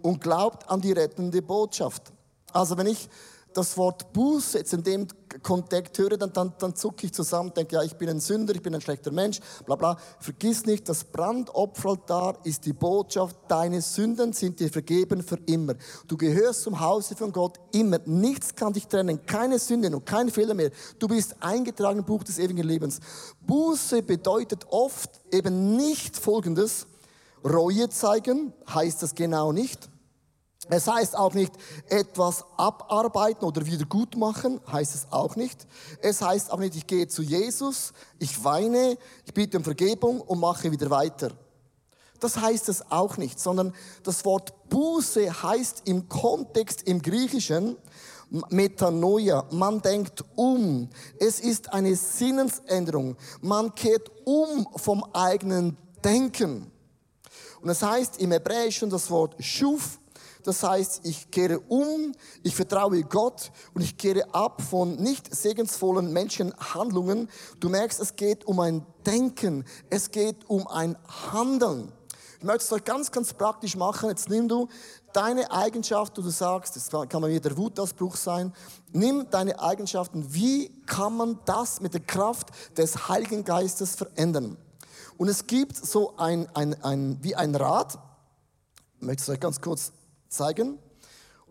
und 0.00 0.20
glaubt 0.20 0.68
an 0.68 0.80
die 0.80 0.92
rettende 0.92 1.42
Botschaft. 1.42 2.12
Also 2.52 2.76
wenn 2.78 2.86
ich 2.86 3.08
das 3.54 3.76
Wort 3.76 4.12
Buße 4.12 4.58
jetzt 4.58 4.72
in 4.72 4.82
dem 4.82 5.06
Kontext 5.42 5.98
höre, 5.98 6.16
dann, 6.16 6.32
dann, 6.32 6.52
dann 6.58 6.74
zucke 6.74 7.06
ich 7.06 7.12
zusammen, 7.12 7.52
denke, 7.54 7.76
ja, 7.76 7.82
ich 7.82 7.96
bin 7.96 8.08
ein 8.08 8.20
Sünder, 8.20 8.54
ich 8.54 8.62
bin 8.62 8.74
ein 8.74 8.80
schlechter 8.80 9.10
Mensch, 9.10 9.40
bla 9.64 9.76
bla. 9.76 9.96
Vergiss 10.20 10.66
nicht, 10.66 10.88
das 10.88 11.04
Brandopferaltar 11.04 12.38
ist 12.44 12.66
die 12.66 12.72
Botschaft, 12.72 13.36
deine 13.48 13.80
Sünden 13.80 14.32
sind 14.32 14.60
dir 14.60 14.70
vergeben 14.70 15.22
für 15.22 15.38
immer. 15.46 15.74
Du 16.06 16.16
gehörst 16.16 16.62
zum 16.62 16.80
Hause 16.80 17.16
von 17.16 17.32
Gott 17.32 17.58
immer. 17.72 17.98
Nichts 18.04 18.54
kann 18.54 18.72
dich 18.72 18.86
trennen, 18.86 19.24
keine 19.24 19.58
Sünde 19.58 19.94
und 19.94 20.04
kein 20.04 20.30
Fehler 20.30 20.54
mehr. 20.54 20.70
Du 20.98 21.08
bist 21.08 21.36
eingetragen 21.40 22.00
im 22.00 22.04
Buch 22.04 22.24
des 22.24 22.38
ewigen 22.38 22.66
Lebens. 22.66 23.00
Buße 23.46 24.02
bedeutet 24.02 24.66
oft 24.70 25.10
eben 25.30 25.76
nicht 25.76 26.16
Folgendes, 26.16 26.86
Reue 27.44 27.88
zeigen, 27.88 28.52
heißt 28.72 29.02
das 29.02 29.14
genau 29.14 29.50
nicht 29.50 29.91
es 30.68 30.86
heißt 30.86 31.16
auch 31.16 31.34
nicht 31.34 31.52
etwas 31.88 32.44
abarbeiten 32.56 33.44
oder 33.44 33.66
wieder 33.66 33.84
gut 33.84 34.16
machen, 34.16 34.60
heißt 34.70 34.94
es 34.94 35.06
auch 35.10 35.34
nicht. 35.34 35.66
Es 36.00 36.22
heißt 36.22 36.52
auch 36.52 36.58
nicht, 36.58 36.76
ich 36.76 36.86
gehe 36.86 37.08
zu 37.08 37.22
Jesus, 37.22 37.92
ich 38.18 38.42
weine, 38.44 38.96
ich 39.26 39.34
bitte 39.34 39.58
um 39.58 39.64
Vergebung 39.64 40.20
und 40.20 40.38
mache 40.38 40.70
wieder 40.70 40.88
weiter. 40.88 41.32
Das 42.20 42.36
heißt 42.36 42.68
es 42.68 42.90
auch 42.92 43.16
nicht, 43.16 43.40
sondern 43.40 43.74
das 44.04 44.24
Wort 44.24 44.68
Buße 44.68 45.42
heißt 45.42 45.82
im 45.86 46.08
Kontext 46.08 46.86
im 46.86 47.02
Griechischen 47.02 47.76
Metanoia. 48.48 49.44
Man 49.50 49.82
denkt 49.82 50.24
um. 50.36 50.88
Es 51.18 51.40
ist 51.40 51.72
eine 51.72 51.96
Sinnesänderung. 51.96 53.16
Man 53.40 53.74
kehrt 53.74 54.10
um 54.24 54.68
vom 54.76 55.04
eigenen 55.12 55.76
Denken. 56.04 56.70
Und 57.60 57.68
es 57.68 57.82
heißt 57.82 58.20
im 58.20 58.30
Hebräischen 58.30 58.88
das 58.88 59.10
Wort 59.10 59.34
Schuf 59.42 59.98
das 60.44 60.62
heißt, 60.62 61.00
ich 61.04 61.30
kehre 61.30 61.60
um, 61.60 62.12
ich 62.42 62.54
vertraue 62.54 63.02
Gott 63.04 63.52
und 63.74 63.82
ich 63.82 63.96
kehre 63.96 64.34
ab 64.34 64.62
von 64.62 64.96
nicht 64.96 65.34
segensvollen 65.34 66.12
Menschenhandlungen. 66.12 67.28
Du 67.60 67.68
merkst, 67.68 68.00
es 68.00 68.16
geht 68.16 68.44
um 68.44 68.60
ein 68.60 68.84
Denken, 69.06 69.64
es 69.90 70.10
geht 70.10 70.48
um 70.48 70.66
ein 70.66 70.96
Handeln. 71.32 71.92
Ich 72.38 72.44
möchte 72.44 72.64
es 72.64 72.72
euch 72.72 72.84
ganz, 72.84 73.12
ganz 73.12 73.32
praktisch 73.32 73.76
machen. 73.76 74.08
Jetzt 74.08 74.28
nimm 74.28 74.48
du 74.48 74.68
deine 75.12 75.50
Eigenschaft, 75.52 76.18
du 76.18 76.28
sagst, 76.28 76.74
das 76.74 76.90
kann 76.90 77.20
mal 77.20 77.30
wieder 77.30 77.50
der 77.50 77.56
Wutausbruch 77.56 78.16
sein. 78.16 78.52
Nimm 78.90 79.30
deine 79.30 79.60
Eigenschaften. 79.60 80.34
Wie 80.34 80.68
kann 80.86 81.16
man 81.16 81.38
das 81.44 81.80
mit 81.80 81.94
der 81.94 82.00
Kraft 82.00 82.48
des 82.76 83.08
Heiligen 83.08 83.44
Geistes 83.44 83.94
verändern? 83.94 84.56
Und 85.18 85.28
es 85.28 85.46
gibt 85.46 85.76
so 85.76 86.16
ein, 86.16 86.48
ein, 86.54 86.82
ein 86.82 87.18
wie 87.22 87.36
ein 87.36 87.54
Rad. 87.54 87.98
Ich 88.96 89.06
möchte 89.06 89.22
es 89.22 89.28
euch 89.28 89.40
ganz 89.40 89.60
kurz 89.60 89.92
zeigen. 90.32 90.78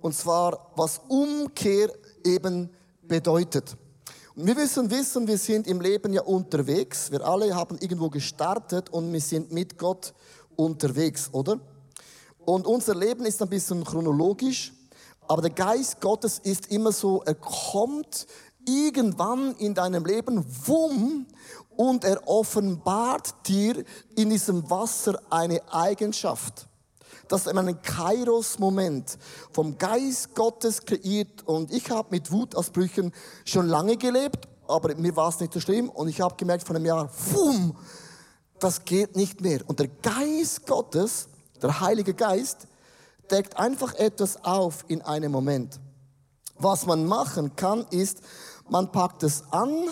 Und 0.02 0.16
zwar, 0.16 0.72
was 0.76 1.00
Umkehr 1.08 1.92
eben 2.24 2.70
bedeutet. 3.04 3.78
Und 4.36 4.48
wir 4.48 4.56
müssen 4.56 4.90
wissen, 4.90 5.28
wir 5.28 5.38
sind 5.38 5.68
im 5.68 5.82
Leben 5.82 6.14
ja 6.14 6.22
unterwegs. 6.22 7.12
Wir 7.12 7.26
alle 7.26 7.54
haben 7.54 7.78
irgendwo 7.80 8.10
gestartet 8.10 8.90
und 8.90 9.12
wir 9.12 9.22
sind 9.22 9.52
mit 9.52 9.78
Gott 9.78 10.14
unterwegs, 10.56 11.30
oder? 11.32 11.60
Und 12.46 12.66
unser 12.66 12.96
Leben 12.96 13.26
ist 13.26 13.42
ein 13.42 13.50
bisschen 13.50 13.84
chronologisch, 13.84 14.74
aber 15.28 15.44
der 15.44 15.52
Geist 15.52 16.02
Gottes 16.02 16.40
ist 16.40 16.72
immer 16.72 16.92
so, 16.92 17.22
er 17.24 17.36
kommt 17.36 18.26
irgendwann 18.68 19.56
in 19.58 19.74
deinem 19.74 20.06
Leben, 20.06 20.44
wumm, 20.66 21.28
und 21.76 22.04
er 22.04 22.28
offenbart 22.28 23.48
dir 23.48 23.84
in 24.16 24.30
diesem 24.30 24.70
Wasser 24.70 25.20
eine 25.30 25.62
Eigenschaft. 25.74 26.68
Das 27.32 27.48
ist 27.48 27.58
ein 27.58 27.82
Kairos-Moment 27.82 29.18
vom 29.54 29.78
Geist 29.78 30.36
Gottes 30.36 30.84
kreiert. 30.84 31.48
Und 31.48 31.72
ich 31.72 31.90
habe 31.90 32.10
mit 32.12 32.30
Wutausbrüchen 32.30 33.14
schon 33.46 33.68
lange 33.68 33.96
gelebt, 33.96 34.50
aber 34.68 34.94
mir 34.96 35.16
war 35.16 35.30
es 35.30 35.40
nicht 35.40 35.54
so 35.54 35.62
schlimm. 35.62 35.88
Und 35.88 36.10
ich 36.10 36.20
habe 36.20 36.36
gemerkt 36.36 36.68
von 36.68 36.76
einem 36.76 36.86
Jahr, 36.86 37.10
wumm, 37.32 37.74
das 38.60 38.84
geht 38.84 39.16
nicht 39.16 39.40
mehr. 39.40 39.62
Und 39.66 39.80
der 39.80 39.88
Geist 39.88 40.68
Gottes, 40.68 41.30
der 41.62 41.80
Heilige 41.80 42.14
Geist, 42.14 42.68
deckt 43.32 43.56
einfach 43.56 43.94
etwas 43.94 44.44
auf 44.44 44.84
in 44.90 45.02
einem 45.02 45.32
Moment. 45.32 45.80
Was 46.60 46.86
man 46.86 47.06
machen 47.06 47.56
kann, 47.56 47.86
ist, 47.92 48.20
man 48.68 48.92
packt 48.92 49.24
es 49.24 49.46
an 49.52 49.88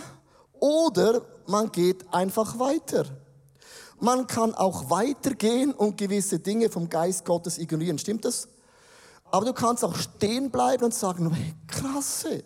oder 0.59 1.21
man 1.47 1.71
geht 1.71 2.13
einfach 2.13 2.59
weiter. 2.59 3.05
Man 4.01 4.27
kann 4.27 4.53
auch 4.55 4.89
weitergehen 4.89 5.73
und 5.73 5.97
gewisse 5.97 6.39
Dinge 6.39 6.69
vom 6.69 6.89
Geist 6.89 7.25
Gottes 7.25 7.57
ignorieren. 7.57 7.99
Stimmt 7.99 8.25
das? 8.25 8.47
Aber 9.31 9.45
du 9.45 9.53
kannst 9.53 9.83
auch 9.83 9.95
stehen 9.95 10.49
bleiben 10.49 10.85
und 10.85 10.93
sagen, 10.93 11.35
krasse, 11.67 12.43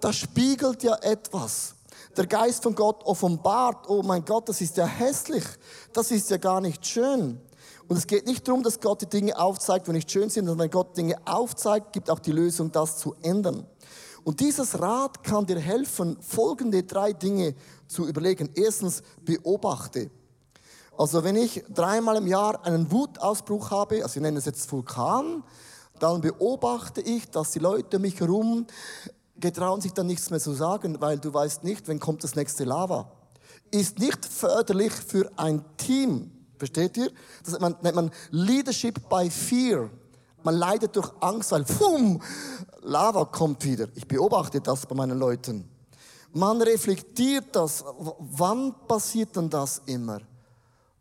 das 0.00 0.16
spiegelt 0.16 0.82
ja 0.82 0.96
etwas. 0.96 1.74
Der 2.16 2.26
Geist 2.26 2.62
von 2.62 2.74
Gott 2.74 3.02
offenbart, 3.04 3.88
oh 3.88 4.02
mein 4.02 4.24
Gott, 4.24 4.48
das 4.48 4.60
ist 4.60 4.76
ja 4.76 4.86
hässlich, 4.86 5.44
das 5.92 6.10
ist 6.10 6.30
ja 6.30 6.36
gar 6.36 6.60
nicht 6.60 6.86
schön. 6.86 7.40
Und 7.88 7.96
es 7.96 8.06
geht 8.06 8.26
nicht 8.26 8.46
darum, 8.46 8.62
dass 8.62 8.80
Gott 8.80 9.02
die 9.02 9.06
Dinge 9.06 9.38
aufzeigt, 9.38 9.88
wenn 9.88 9.94
nicht 9.94 10.10
schön 10.10 10.30
sind, 10.30 10.46
sondern 10.46 10.64
wenn 10.64 10.70
Gott 10.70 10.96
Dinge 10.96 11.16
aufzeigt, 11.26 11.92
gibt 11.92 12.08
auch 12.08 12.18
die 12.18 12.32
Lösung, 12.32 12.72
das 12.72 12.98
zu 12.98 13.14
ändern. 13.22 13.66
Und 14.22 14.40
dieses 14.40 14.80
Rad 14.80 15.22
kann 15.22 15.44
dir 15.44 15.58
helfen, 15.58 16.16
folgende 16.20 16.82
drei 16.82 17.12
Dinge 17.12 17.54
zu 17.86 18.08
überlegen. 18.08 18.48
Erstens, 18.54 19.02
beobachte. 19.22 20.10
Also 20.96 21.24
wenn 21.24 21.36
ich 21.36 21.64
dreimal 21.68 22.16
im 22.16 22.26
Jahr 22.26 22.64
einen 22.64 22.90
Wutausbruch 22.90 23.70
habe, 23.70 24.02
also 24.02 24.16
ich 24.16 24.22
nenne 24.22 24.38
es 24.38 24.44
jetzt 24.44 24.70
Vulkan, 24.70 25.42
dann 25.98 26.20
beobachte 26.20 27.00
ich, 27.00 27.30
dass 27.30 27.52
die 27.52 27.58
Leute 27.58 27.96
um 27.96 28.02
mich 28.02 28.20
herum 28.20 28.66
getrauen 29.36 29.80
sich 29.80 29.92
dann 29.92 30.06
nichts 30.06 30.30
mehr 30.30 30.40
zu 30.40 30.52
sagen, 30.52 31.00
weil 31.00 31.18
du 31.18 31.32
weißt 31.32 31.64
nicht, 31.64 31.88
wann 31.88 31.98
kommt 31.98 32.22
das 32.22 32.36
nächste 32.36 32.64
Lava. 32.64 33.10
Ist 33.70 33.98
nicht 33.98 34.24
förderlich 34.24 34.92
für 34.92 35.30
ein 35.36 35.64
Team. 35.76 36.30
Versteht 36.58 36.96
ihr? 36.96 37.10
Das 37.44 37.58
nennt 37.58 37.94
man 37.94 38.10
Leadership 38.30 39.08
by 39.08 39.28
Fear. 39.28 39.90
Man 40.44 40.54
leidet 40.54 40.94
durch 40.94 41.10
Angst, 41.20 41.50
weil, 41.52 41.64
pum, 41.64 42.22
Lava 42.82 43.24
kommt 43.24 43.64
wieder. 43.64 43.88
Ich 43.94 44.06
beobachte 44.06 44.60
das 44.60 44.86
bei 44.86 44.94
meinen 44.94 45.18
Leuten. 45.18 45.68
Man 46.32 46.60
reflektiert 46.62 47.46
das. 47.52 47.84
Wann 48.18 48.74
passiert 48.86 49.34
denn 49.36 49.50
das 49.50 49.82
immer? 49.86 50.20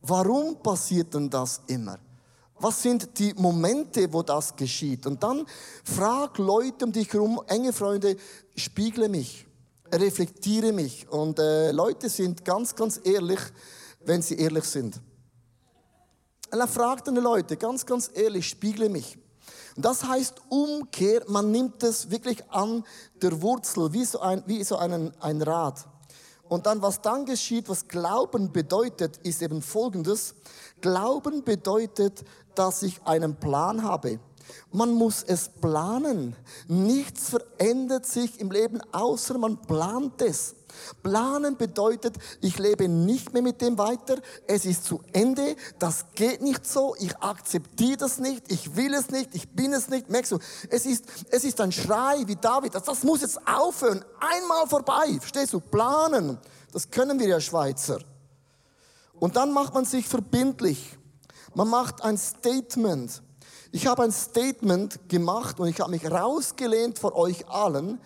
Warum 0.05 0.61
passiert 0.61 1.13
denn 1.13 1.29
das 1.29 1.61
immer? 1.67 1.97
Was 2.59 2.81
sind 2.81 3.17
die 3.17 3.33
Momente, 3.35 4.11
wo 4.11 4.21
das 4.21 4.53
geschieht? 4.53 5.05
Und 5.05 5.23
dann 5.23 5.45
frag 5.85 6.37
Leute 6.37 6.85
um 6.85 6.91
dich 6.91 7.11
herum, 7.11 7.41
enge 7.47 7.71
Freunde, 7.71 8.17
spiegle 8.55 9.07
mich, 9.07 9.47
reflektiere 9.91 10.73
mich. 10.73 11.09
Und 11.09 11.39
äh, 11.39 11.71
Leute 11.71 12.09
sind 12.09 12.43
ganz, 12.43 12.75
ganz 12.75 12.99
ehrlich, 13.03 13.39
wenn 14.01 14.21
sie 14.21 14.35
ehrlich 14.35 14.65
sind. 14.65 14.97
Und 16.51 16.59
dann 16.59 16.67
fragt 16.67 17.07
deine 17.07 17.21
Leute, 17.21 17.55
ganz, 17.55 17.85
ganz 17.85 18.11
ehrlich, 18.13 18.47
spiegle 18.47 18.89
mich. 18.89 19.17
Und 19.77 19.85
das 19.85 20.03
heißt 20.03 20.35
Umkehr, 20.49 21.23
man 21.27 21.49
nimmt 21.49 21.81
es 21.81 22.11
wirklich 22.11 22.43
an 22.51 22.83
der 23.21 23.41
Wurzel, 23.41 23.93
wie 23.93 24.03
so 24.03 24.19
ein, 24.19 24.43
wie 24.47 24.63
so 24.65 24.75
einen, 24.75 25.13
ein 25.21 25.41
Rad. 25.41 25.87
Und 26.53 26.67
dann, 26.67 26.83
was 26.83 27.01
dann 27.01 27.25
geschieht, 27.25 27.67
was 27.67 27.87
Glauben 27.87 28.51
bedeutet, 28.51 29.17
ist 29.23 29.41
eben 29.41 29.63
Folgendes. 29.63 30.35
Glauben 30.81 31.43
bedeutet, 31.43 32.23
dass 32.53 32.83
ich 32.83 33.01
einen 33.05 33.37
Plan 33.37 33.81
habe. 33.81 34.19
Man 34.71 34.93
muss 34.93 35.23
es 35.23 35.49
planen. 35.49 36.35
Nichts 36.67 37.29
verändert 37.29 38.05
sich 38.05 38.39
im 38.39 38.51
Leben, 38.51 38.81
außer 38.91 39.37
man 39.37 39.61
plant 39.61 40.21
es. 40.21 40.55
Planen 41.01 41.57
bedeutet, 41.57 42.15
ich 42.41 42.57
lebe 42.57 42.87
nicht 42.87 43.33
mehr 43.33 43.41
mit 43.41 43.61
dem 43.61 43.77
weiter, 43.77 44.17
es 44.47 44.65
ist 44.65 44.85
zu 44.85 45.01
Ende, 45.11 45.55
das 45.79 46.05
geht 46.15 46.41
nicht 46.41 46.65
so, 46.65 46.95
ich 46.99 47.15
akzeptiere 47.17 47.97
das 47.97 48.19
nicht, 48.19 48.51
ich 48.51 48.75
will 48.75 48.93
es 48.93 49.09
nicht, 49.09 49.35
ich 49.35 49.49
bin 49.49 49.73
es 49.73 49.89
nicht. 49.89 50.09
Merkst 50.09 50.31
du, 50.31 50.39
es 50.69 50.85
ist, 50.85 51.05
es 51.29 51.43
ist 51.43 51.61
ein 51.61 51.71
Schrei 51.71 52.23
wie 52.25 52.35
David, 52.35 52.75
das 52.75 53.03
muss 53.03 53.21
jetzt 53.21 53.39
aufhören, 53.47 54.03
einmal 54.19 54.67
vorbei, 54.67 55.17
verstehst 55.19 55.53
du, 55.53 55.59
planen, 55.59 56.37
das 56.71 56.89
können 56.89 57.19
wir 57.19 57.27
ja 57.27 57.39
Schweizer. 57.39 57.99
Und 59.19 59.35
dann 59.35 59.51
macht 59.53 59.73
man 59.73 59.85
sich 59.85 60.07
verbindlich, 60.07 60.97
man 61.53 61.69
macht 61.69 62.01
ein 62.03 62.17
Statement. 62.17 63.21
Ich 63.75 63.87
habe 63.87 64.03
ein 64.03 64.11
Statement 64.11 65.09
gemacht 65.09 65.59
und 65.59 65.67
ich 65.67 65.79
habe 65.79 65.89
mich 65.89 66.05
rausgelehnt 66.05 66.99
vor 66.99 67.15
euch 67.15 67.49
allen. 67.49 67.99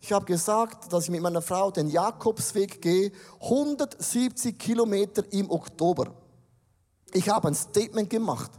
Ich 0.00 0.12
habe 0.12 0.24
gesagt, 0.24 0.92
dass 0.92 1.04
ich 1.04 1.10
mit 1.10 1.22
meiner 1.22 1.40
Frau 1.40 1.70
den 1.70 1.88
Jakobsweg 1.88 2.82
gehe, 2.82 3.12
170 3.40 4.58
Kilometer 4.58 5.22
im 5.30 5.48
Oktober. 5.48 6.12
Ich 7.12 7.28
habe 7.28 7.46
ein 7.46 7.54
Statement 7.54 8.10
gemacht. 8.10 8.50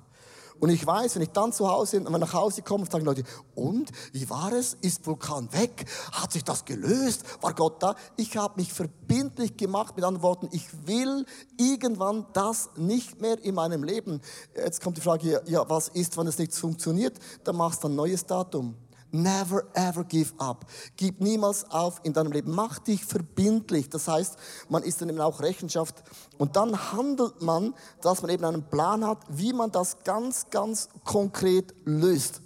Und 0.64 0.70
ich 0.70 0.88
weiß, 0.88 1.16
wenn 1.16 1.24
ich 1.24 1.32
dann 1.32 1.52
zu 1.52 1.70
Hause, 1.70 2.06
wenn 2.06 2.22
nach 2.22 2.32
Hause 2.32 2.62
komme, 2.62 2.86
sagen 2.86 3.04
Leute, 3.04 3.24
und, 3.54 3.92
wie 4.14 4.30
war 4.30 4.54
es? 4.54 4.78
Ist 4.80 5.06
Vulkan 5.06 5.52
weg? 5.52 5.84
Hat 6.14 6.32
sich 6.32 6.46
das 6.46 6.64
gelöst? 6.64 7.26
War 7.42 7.54
Gott 7.54 7.84
da? 7.84 7.96
Ich 8.16 8.38
habe 8.38 8.62
mich 8.62 8.72
verbindlich 8.72 9.58
gemacht 9.58 9.98
mit 9.98 10.06
anderen 10.06 10.24
Worten, 10.24 10.48
ich 10.54 10.88
will 10.88 11.26
irgendwann 11.58 12.28
das 12.32 12.70
nicht 12.78 13.20
mehr 13.20 13.44
in 13.44 13.56
meinem 13.56 13.84
Leben. 13.84 14.22
Jetzt 14.56 14.82
kommt 14.82 14.96
die 14.96 15.02
Frage, 15.02 15.44
ja, 15.48 15.70
was 15.70 15.90
ist, 15.90 16.18
wenn 16.18 16.28
es 16.28 16.38
nicht 16.38 16.54
funktioniert? 16.54 17.20
Dann 17.44 17.58
machst 17.58 17.84
du 17.84 17.90
ein 17.90 17.96
neues 17.96 18.26
Datum. 18.26 18.78
Never 19.16 19.64
ever 19.76 20.04
give 20.04 20.34
up. 20.40 20.66
Gib 20.98 21.22
niemals 21.22 21.70
auf 21.70 22.02
in 22.02 22.14
deinem 22.14 22.32
Leben. 22.32 22.52
Mach 22.52 22.80
dich 22.80 23.06
verbindlich. 23.06 23.88
Das 23.88 24.08
heißt, 24.08 24.38
man 24.70 24.82
ist 24.82 25.02
dann 25.02 25.10
eben 25.10 25.22
auch 25.22 25.40
Rechenschaft. 25.40 26.04
Und 26.40 26.56
dann 26.56 26.92
handelt 26.92 27.40
man, 27.44 27.76
dass 28.02 28.24
man 28.24 28.32
eben 28.32 28.44
einen 28.44 28.64
Plan 28.64 29.06
hat, 29.06 29.20
wie 29.30 29.54
man 29.54 29.72
das 29.72 30.04
ganz, 30.04 30.50
ganz 30.50 30.90
konkret 31.04 31.76
löst. 31.86 32.42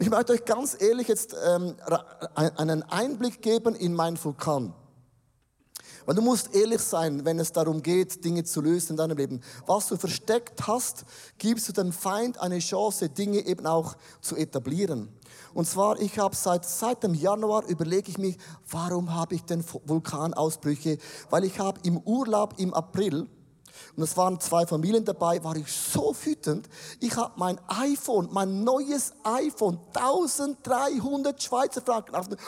Ich 0.00 0.10
möchte 0.10 0.32
euch 0.32 0.44
ganz 0.44 0.76
ehrlich 0.80 1.06
jetzt 1.06 1.36
ähm, 1.46 1.76
einen 2.34 2.82
Einblick 2.82 3.40
geben 3.40 3.76
in 3.76 3.94
meinen 3.94 4.22
Vulkan. 4.22 4.74
Weil 6.04 6.14
du 6.14 6.22
musst 6.22 6.54
ehrlich 6.54 6.80
sein, 6.80 7.24
wenn 7.24 7.38
es 7.40 7.52
darum 7.52 7.82
geht, 7.82 8.24
Dinge 8.24 8.44
zu 8.44 8.60
lösen 8.60 8.92
in 8.92 8.96
deinem 8.96 9.16
Leben. 9.16 9.40
Was 9.66 9.88
du 9.88 9.96
versteckt 9.96 10.66
hast, 10.66 11.04
gibst 11.38 11.68
du 11.68 11.72
dem 11.72 11.92
Feind 11.92 12.40
eine 12.40 12.60
Chance, 12.60 13.08
Dinge 13.08 13.44
eben 13.44 13.66
auch 13.66 13.96
zu 14.20 14.36
etablieren. 14.36 15.08
Und 15.56 15.66
zwar, 15.66 15.98
ich 16.00 16.18
habe 16.18 16.36
seit, 16.36 16.66
seit 16.66 17.02
dem 17.02 17.14
Januar 17.14 17.64
überlege 17.64 18.10
ich 18.10 18.18
mich, 18.18 18.36
warum 18.68 19.14
habe 19.14 19.34
ich 19.34 19.42
denn 19.42 19.64
Vulkanausbrüche? 19.86 20.98
Weil 21.30 21.44
ich 21.44 21.58
habe 21.58 21.80
im 21.82 21.96
Urlaub 21.96 22.58
im 22.58 22.74
April, 22.74 23.26
und 23.96 24.02
es 24.02 24.14
waren 24.18 24.38
zwei 24.38 24.66
Familien 24.66 25.06
dabei, 25.06 25.42
war 25.42 25.56
ich 25.56 25.72
so 25.72 26.14
wütend. 26.22 26.68
Ich 27.00 27.16
habe 27.16 27.32
mein 27.36 27.58
iPhone, 27.68 28.28
mein 28.32 28.64
neues 28.64 29.14
iPhone, 29.24 29.80
1300 29.94 31.42
Schweizer 31.42 31.80
Franken 31.80 32.14
auf 32.14 32.28
den, 32.28 32.38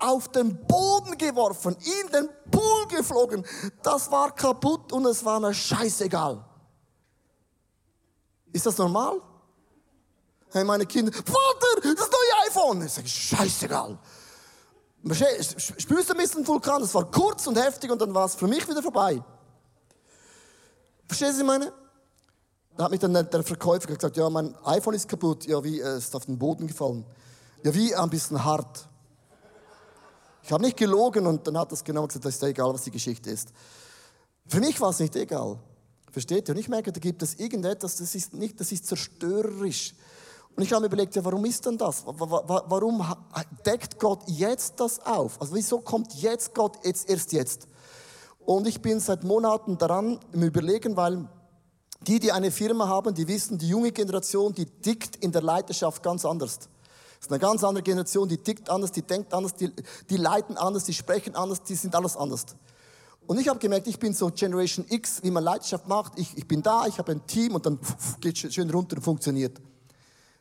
auf 0.00 0.28
den 0.28 0.66
Boden 0.66 1.16
geworfen, 1.16 1.78
in 1.80 2.12
den 2.12 2.28
Pool 2.50 2.88
geflogen. 2.88 3.42
Das 3.82 4.10
war 4.10 4.34
kaputt 4.34 4.92
und 4.92 5.06
es 5.06 5.24
war 5.24 5.40
mir 5.40 5.54
scheißegal. 5.54 6.44
Ist 8.52 8.66
das 8.66 8.76
normal? 8.76 9.22
Hey, 10.54 10.62
meine 10.62 10.86
Kinder, 10.86 11.12
Vater, 11.12 11.80
das 11.82 12.08
neue 12.08 12.46
iPhone. 12.46 12.86
Ich 12.86 12.92
sage, 12.92 13.08
scheißegal. 13.08 13.98
Spürst 15.10 16.08
du 16.08 16.12
ein 16.12 16.16
bisschen 16.16 16.46
Vulkan? 16.46 16.80
Das 16.80 16.94
war 16.94 17.10
kurz 17.10 17.48
und 17.48 17.58
heftig 17.58 17.90
und 17.90 18.00
dann 18.00 18.14
war 18.14 18.26
es 18.26 18.36
für 18.36 18.46
mich 18.46 18.68
wieder 18.68 18.80
vorbei. 18.80 19.20
Was 21.08 21.20
ich 21.20 21.42
meine? 21.42 21.72
Da 22.76 22.84
hat 22.84 22.92
mich 22.92 23.00
dann 23.00 23.12
der 23.14 23.42
Verkäufer 23.42 23.92
gesagt, 23.92 24.16
ja, 24.16 24.30
mein 24.30 24.54
iPhone 24.64 24.94
ist 24.94 25.08
kaputt. 25.08 25.44
Ja, 25.44 25.64
wie, 25.64 25.80
es 25.80 26.04
ist 26.04 26.14
auf 26.14 26.26
den 26.26 26.38
Boden 26.38 26.68
gefallen. 26.68 27.04
Ja, 27.64 27.74
wie, 27.74 27.92
ein 27.92 28.10
bisschen 28.10 28.44
hart. 28.44 28.88
Ich 30.44 30.52
habe 30.52 30.62
nicht 30.62 30.76
gelogen 30.76 31.26
und 31.26 31.44
dann 31.48 31.58
hat 31.58 31.72
das 31.72 31.82
genau 31.82 32.06
gesagt, 32.06 32.26
das 32.26 32.36
ist 32.36 32.42
ja 32.42 32.46
egal, 32.46 32.72
was 32.72 32.82
die 32.82 32.92
Geschichte 32.92 33.28
ist. 33.28 33.48
Für 34.46 34.60
mich 34.60 34.80
war 34.80 34.90
es 34.90 35.00
nicht 35.00 35.16
egal. 35.16 35.58
Versteht 36.12 36.48
ihr? 36.48 36.54
Und 36.54 36.60
ich 36.60 36.68
merke, 36.68 36.92
da 36.92 37.00
gibt 37.00 37.24
es 37.24 37.34
irgendetwas, 37.40 37.96
das 37.96 38.14
ist 38.14 38.34
nicht, 38.34 38.60
das 38.60 38.70
ist 38.70 38.86
zerstörerisch. 38.86 39.96
Und 40.56 40.62
ich 40.62 40.72
habe 40.72 40.82
mir 40.82 40.86
überlegt, 40.86 41.16
ja, 41.16 41.24
warum 41.24 41.44
ist 41.44 41.64
denn 41.66 41.76
das? 41.78 42.04
Warum 42.06 43.04
deckt 43.66 43.98
Gott 43.98 44.20
jetzt 44.26 44.78
das 44.78 45.04
auf? 45.04 45.40
Also 45.40 45.54
wieso 45.54 45.80
kommt 45.80 46.14
jetzt 46.14 46.54
Gott 46.54 46.78
jetzt 46.84 47.08
erst 47.10 47.32
jetzt? 47.32 47.66
Und 48.44 48.66
ich 48.66 48.80
bin 48.80 49.00
seit 49.00 49.24
Monaten 49.24 49.78
daran 49.78 50.20
im 50.32 50.42
Überlegen, 50.42 50.96
weil 50.96 51.28
Die, 52.06 52.20
die 52.20 52.32
eine 52.32 52.50
Firma 52.50 52.86
haben, 52.86 53.14
die 53.14 53.26
wissen, 53.26 53.56
die 53.56 53.68
junge 53.68 53.90
Generation, 53.90 54.52
die 54.52 54.66
tickt 54.66 55.16
in 55.24 55.32
der 55.32 55.40
Leiterschaft 55.40 56.02
ganz 56.02 56.24
anders. 56.26 56.58
Das 56.58 56.68
ist 57.20 57.30
eine 57.30 57.38
ganz 57.38 57.64
andere 57.64 57.82
Generation, 57.82 58.28
die 58.28 58.36
tickt 58.36 58.68
anders, 58.68 58.92
die 58.92 59.00
denkt 59.00 59.32
anders, 59.32 59.54
die, 59.54 59.72
die 60.10 60.18
leiten 60.18 60.58
anders, 60.58 60.84
die 60.84 60.92
sprechen 60.92 61.34
anders, 61.34 61.62
die 61.62 61.74
sind 61.74 61.94
alles 61.94 62.14
anders. 62.16 62.44
Und 63.26 63.40
ich 63.40 63.48
habe 63.48 63.58
gemerkt, 63.58 63.86
ich 63.86 63.98
bin 63.98 64.12
so 64.12 64.30
Generation 64.30 64.84
X, 64.86 65.22
wie 65.22 65.30
man 65.30 65.42
Leidenschaft 65.44 65.88
macht. 65.88 66.18
Ich, 66.18 66.36
ich 66.36 66.46
bin 66.46 66.60
da, 66.62 66.86
ich 66.86 66.98
habe 66.98 67.12
ein 67.12 67.26
Team 67.26 67.54
und 67.54 67.64
dann 67.64 67.78
geht 68.20 68.36
schön 68.36 68.68
runter 68.68 68.96
und 68.96 69.02
funktioniert. 69.02 69.58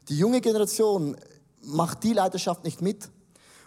Die 0.10 0.18
junge 0.18 0.42
Generation 0.42 1.18
macht 1.62 2.04
die 2.04 2.14
Leidenschaft 2.14 2.64
nicht 2.64 2.82
mit. 2.82 3.10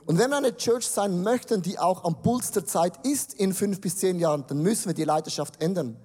Und 0.05 0.19
wenn 0.19 0.31
wir 0.31 0.37
eine 0.37 0.57
Church 0.57 0.87
sein 0.87 1.23
möchten, 1.23 1.63
die 1.63 1.79
auch 1.79 2.05
am 2.05 2.23
Puls 2.23 2.53
der 2.53 2.65
Zeit 2.65 3.05
ist 3.07 3.35
in 3.35 3.53
fünf 3.53 3.81
bis 3.81 3.97
zehn 3.97 4.19
Jahren, 4.21 4.45
dann 4.47 4.59
müssen 4.63 4.87
wir 4.87 4.95
die 4.95 5.05
Leidenschaft 5.05 5.61
ändern. 5.61 5.97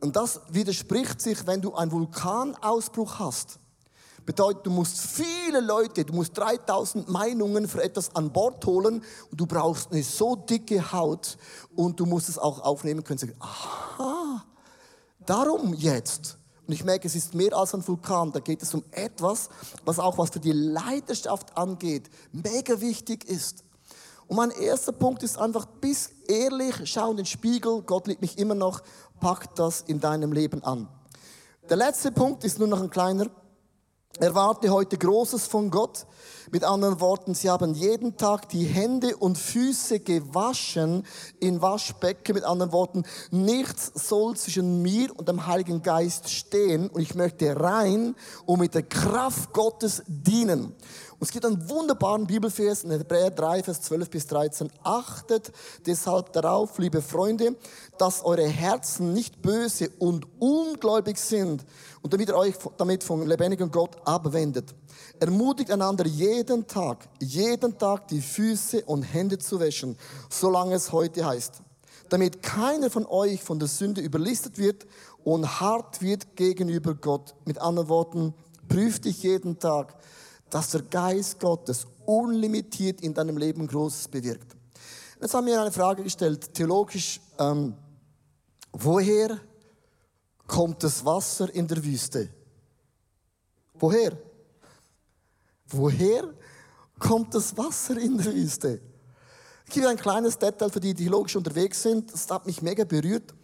Und 0.00 0.16
das 0.16 0.40
widerspricht 0.50 1.20
sich, 1.20 1.46
wenn 1.46 1.60
du 1.60 1.74
einen 1.74 1.90
Vulkanausbruch 1.90 3.18
hast. 3.18 3.58
Bedeutet, 4.24 4.66
du 4.66 4.70
musst 4.70 5.00
viele 5.00 5.60
Leute, 5.60 6.04
du 6.04 6.12
musst 6.12 6.36
3000 6.36 7.08
Meinungen 7.08 7.66
für 7.66 7.82
etwas 7.82 8.14
an 8.14 8.32
Bord 8.32 8.64
holen 8.66 9.02
und 9.30 9.40
du 9.40 9.46
brauchst 9.46 9.90
eine 9.90 10.02
so 10.02 10.36
dicke 10.36 10.92
Haut 10.92 11.36
und 11.74 11.98
du 11.98 12.06
musst 12.06 12.28
es 12.28 12.38
auch 12.38 12.60
aufnehmen 12.60 13.04
können. 13.04 13.34
Aha, 13.40 14.44
darum 15.24 15.74
jetzt. 15.74 16.37
Und 16.68 16.74
ich 16.74 16.84
merke, 16.84 17.08
es 17.08 17.16
ist 17.16 17.34
mehr 17.34 17.56
als 17.56 17.74
ein 17.74 17.86
Vulkan. 17.88 18.30
Da 18.30 18.40
geht 18.40 18.62
es 18.62 18.74
um 18.74 18.84
etwas, 18.90 19.48
was 19.86 19.98
auch 19.98 20.18
was 20.18 20.28
für 20.28 20.38
die 20.38 20.52
Leidenschaft 20.52 21.56
angeht, 21.56 22.10
mega 22.30 22.78
wichtig 22.82 23.24
ist. 23.24 23.64
Und 24.26 24.36
mein 24.36 24.50
erster 24.50 24.92
Punkt 24.92 25.22
ist 25.22 25.38
einfach, 25.38 25.64
bis 25.64 26.10
ehrlich, 26.26 26.74
schau 26.84 27.10
in 27.10 27.16
den 27.16 27.24
Spiegel, 27.24 27.80
Gott 27.80 28.06
liebt 28.06 28.20
mich 28.20 28.36
immer 28.36 28.54
noch, 28.54 28.82
pack 29.18 29.54
das 29.54 29.80
in 29.80 29.98
deinem 29.98 30.30
Leben 30.30 30.62
an. 30.62 30.88
Der 31.70 31.78
letzte 31.78 32.12
Punkt 32.12 32.44
ist 32.44 32.58
nur 32.58 32.68
noch 32.68 32.82
ein 32.82 32.90
kleiner. 32.90 33.30
Erwarte 34.20 34.68
heute 34.68 34.98
Großes 34.98 35.46
von 35.46 35.70
Gott. 35.70 36.04
Mit 36.50 36.64
anderen 36.64 37.00
Worten, 37.00 37.34
sie 37.34 37.50
haben 37.50 37.74
jeden 37.74 38.16
Tag 38.16 38.48
die 38.48 38.64
Hände 38.64 39.16
und 39.16 39.36
Füße 39.36 40.00
gewaschen 40.00 41.04
in 41.40 41.60
Waschbecken. 41.60 42.34
Mit 42.34 42.44
anderen 42.44 42.72
Worten, 42.72 43.04
nichts 43.30 43.92
soll 43.94 44.36
zwischen 44.36 44.80
mir 44.80 45.14
und 45.18 45.28
dem 45.28 45.46
Heiligen 45.46 45.82
Geist 45.82 46.30
stehen. 46.30 46.88
Und 46.88 47.02
ich 47.02 47.14
möchte 47.14 47.58
rein 47.60 48.14
und 48.46 48.60
mit 48.60 48.74
der 48.74 48.82
Kraft 48.82 49.52
Gottes 49.52 50.02
dienen. 50.06 50.74
Und 51.18 51.26
es 51.26 51.32
gibt 51.32 51.44
einen 51.44 51.68
wunderbaren 51.68 52.26
Bibelvers 52.26 52.84
in 52.84 52.92
Hebräer 52.92 53.30
3, 53.30 53.64
Vers 53.64 53.82
12 53.82 54.08
bis 54.08 54.26
13. 54.28 54.70
Achtet 54.84 55.52
deshalb 55.84 56.32
darauf, 56.32 56.78
liebe 56.78 57.02
Freunde, 57.02 57.56
dass 57.98 58.24
eure 58.24 58.46
Herzen 58.46 59.12
nicht 59.12 59.42
böse 59.42 59.90
und 59.98 60.26
ungläubig 60.38 61.18
sind 61.18 61.66
und 62.02 62.12
damit 62.12 62.28
ihr 62.28 62.36
euch 62.36 62.54
damit 62.76 63.02
vom 63.02 63.26
lebendigen 63.26 63.70
Gott 63.70 63.96
abwendet. 64.04 64.74
Ermutigt 65.20 65.70
einander 65.70 66.06
jeden 66.06 66.66
Tag, 66.66 67.08
jeden 67.20 67.78
Tag 67.78 68.08
die 68.08 68.20
Füße 68.20 68.84
und 68.84 69.02
Hände 69.02 69.38
zu 69.38 69.60
waschen, 69.60 69.96
solange 70.30 70.74
es 70.74 70.92
heute 70.92 71.24
heißt. 71.26 71.62
Damit 72.08 72.42
keiner 72.42 72.90
von 72.90 73.06
euch 73.06 73.42
von 73.42 73.58
der 73.58 73.68
Sünde 73.68 74.00
überlistet 74.00 74.58
wird 74.58 74.86
und 75.24 75.60
hart 75.60 76.00
wird 76.00 76.36
gegenüber 76.36 76.94
Gott. 76.94 77.34
Mit 77.44 77.58
anderen 77.58 77.88
Worten, 77.88 78.34
prüf 78.68 79.00
dich 79.00 79.22
jeden 79.22 79.58
Tag 79.58 79.94
dass 80.50 80.70
der 80.70 80.82
Geist 80.82 81.38
Gottes 81.40 81.86
unlimitiert 82.06 83.00
in 83.00 83.14
deinem 83.14 83.36
Leben 83.36 83.66
Großes 83.66 84.08
bewirkt. 84.08 84.56
Jetzt 85.20 85.34
haben 85.34 85.46
wir 85.46 85.60
eine 85.60 85.72
Frage 85.72 86.02
gestellt, 86.02 86.54
theologisch, 86.54 87.20
ähm, 87.38 87.74
woher 88.72 89.38
kommt 90.46 90.82
das 90.82 91.04
Wasser 91.04 91.52
in 91.52 91.66
der 91.66 91.84
Wüste? 91.84 92.28
Woher? 93.74 94.16
Woher 95.70 96.24
kommt 96.98 97.34
das 97.34 97.56
Wasser 97.56 97.96
in 97.98 98.16
der 98.16 98.34
Wüste? 98.34 98.80
Ich 99.66 99.74
gebe 99.74 99.88
ein 99.88 99.98
kleines 99.98 100.38
Detail 100.38 100.70
für 100.70 100.80
die, 100.80 100.94
die 100.94 101.04
theologisch 101.04 101.36
unterwegs 101.36 101.82
sind. 101.82 102.12
Das 102.12 102.30
hat 102.30 102.46
mich 102.46 102.62
mega 102.62 102.84
berührt. 102.84 103.34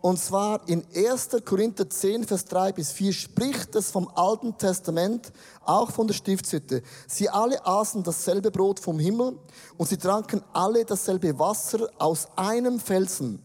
Und 0.00 0.18
zwar 0.18 0.68
in 0.68 0.84
1. 0.94 1.28
Korinther 1.44 1.88
10, 1.88 2.24
Vers 2.24 2.44
3 2.46 2.72
bis 2.72 2.90
4 2.92 3.12
spricht 3.12 3.74
es 3.76 3.90
vom 3.90 4.08
Alten 4.14 4.58
Testament, 4.58 5.32
auch 5.64 5.90
von 5.90 6.08
der 6.08 6.14
Stiftshütte. 6.14 6.82
Sie 7.06 7.28
alle 7.28 7.64
aßen 7.64 8.02
dasselbe 8.02 8.50
Brot 8.50 8.80
vom 8.80 8.98
Himmel 8.98 9.38
und 9.76 9.88
sie 9.88 9.96
tranken 9.96 10.42
alle 10.52 10.84
dasselbe 10.84 11.38
Wasser 11.38 11.88
aus 11.98 12.28
einem 12.36 12.80
Felsen. 12.80 13.40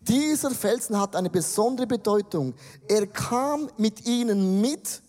Dieser 0.00 0.50
Felsen 0.50 0.98
hat 0.98 1.14
eine 1.14 1.30
besondere 1.30 1.86
Bedeutung. 1.86 2.54
Er 2.88 3.06
kam 3.06 3.68
mit 3.76 4.06
ihnen 4.06 4.60
mit 4.60 5.02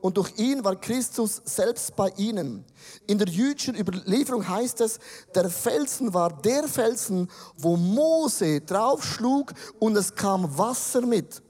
und 0.00 0.16
durch 0.16 0.32
ihn 0.38 0.64
war 0.64 0.76
Christus 0.76 1.42
selbst 1.44 1.94
bei 1.94 2.10
ihnen. 2.16 2.64
In 3.06 3.18
der 3.18 3.28
jüdischen 3.28 3.76
Überlieferung 3.76 4.48
heißt 4.48 4.80
es, 4.80 4.98
der 5.34 5.50
Felsen 5.50 6.14
war 6.14 6.30
der 6.42 6.66
Felsen, 6.68 7.30
wo 7.56 7.76
Mose 7.76 8.60
draufschlug 8.60 9.52
und 9.78 9.96
es 9.96 10.14
kam 10.14 10.56
Wasser 10.56 11.02
mit. 11.02 11.42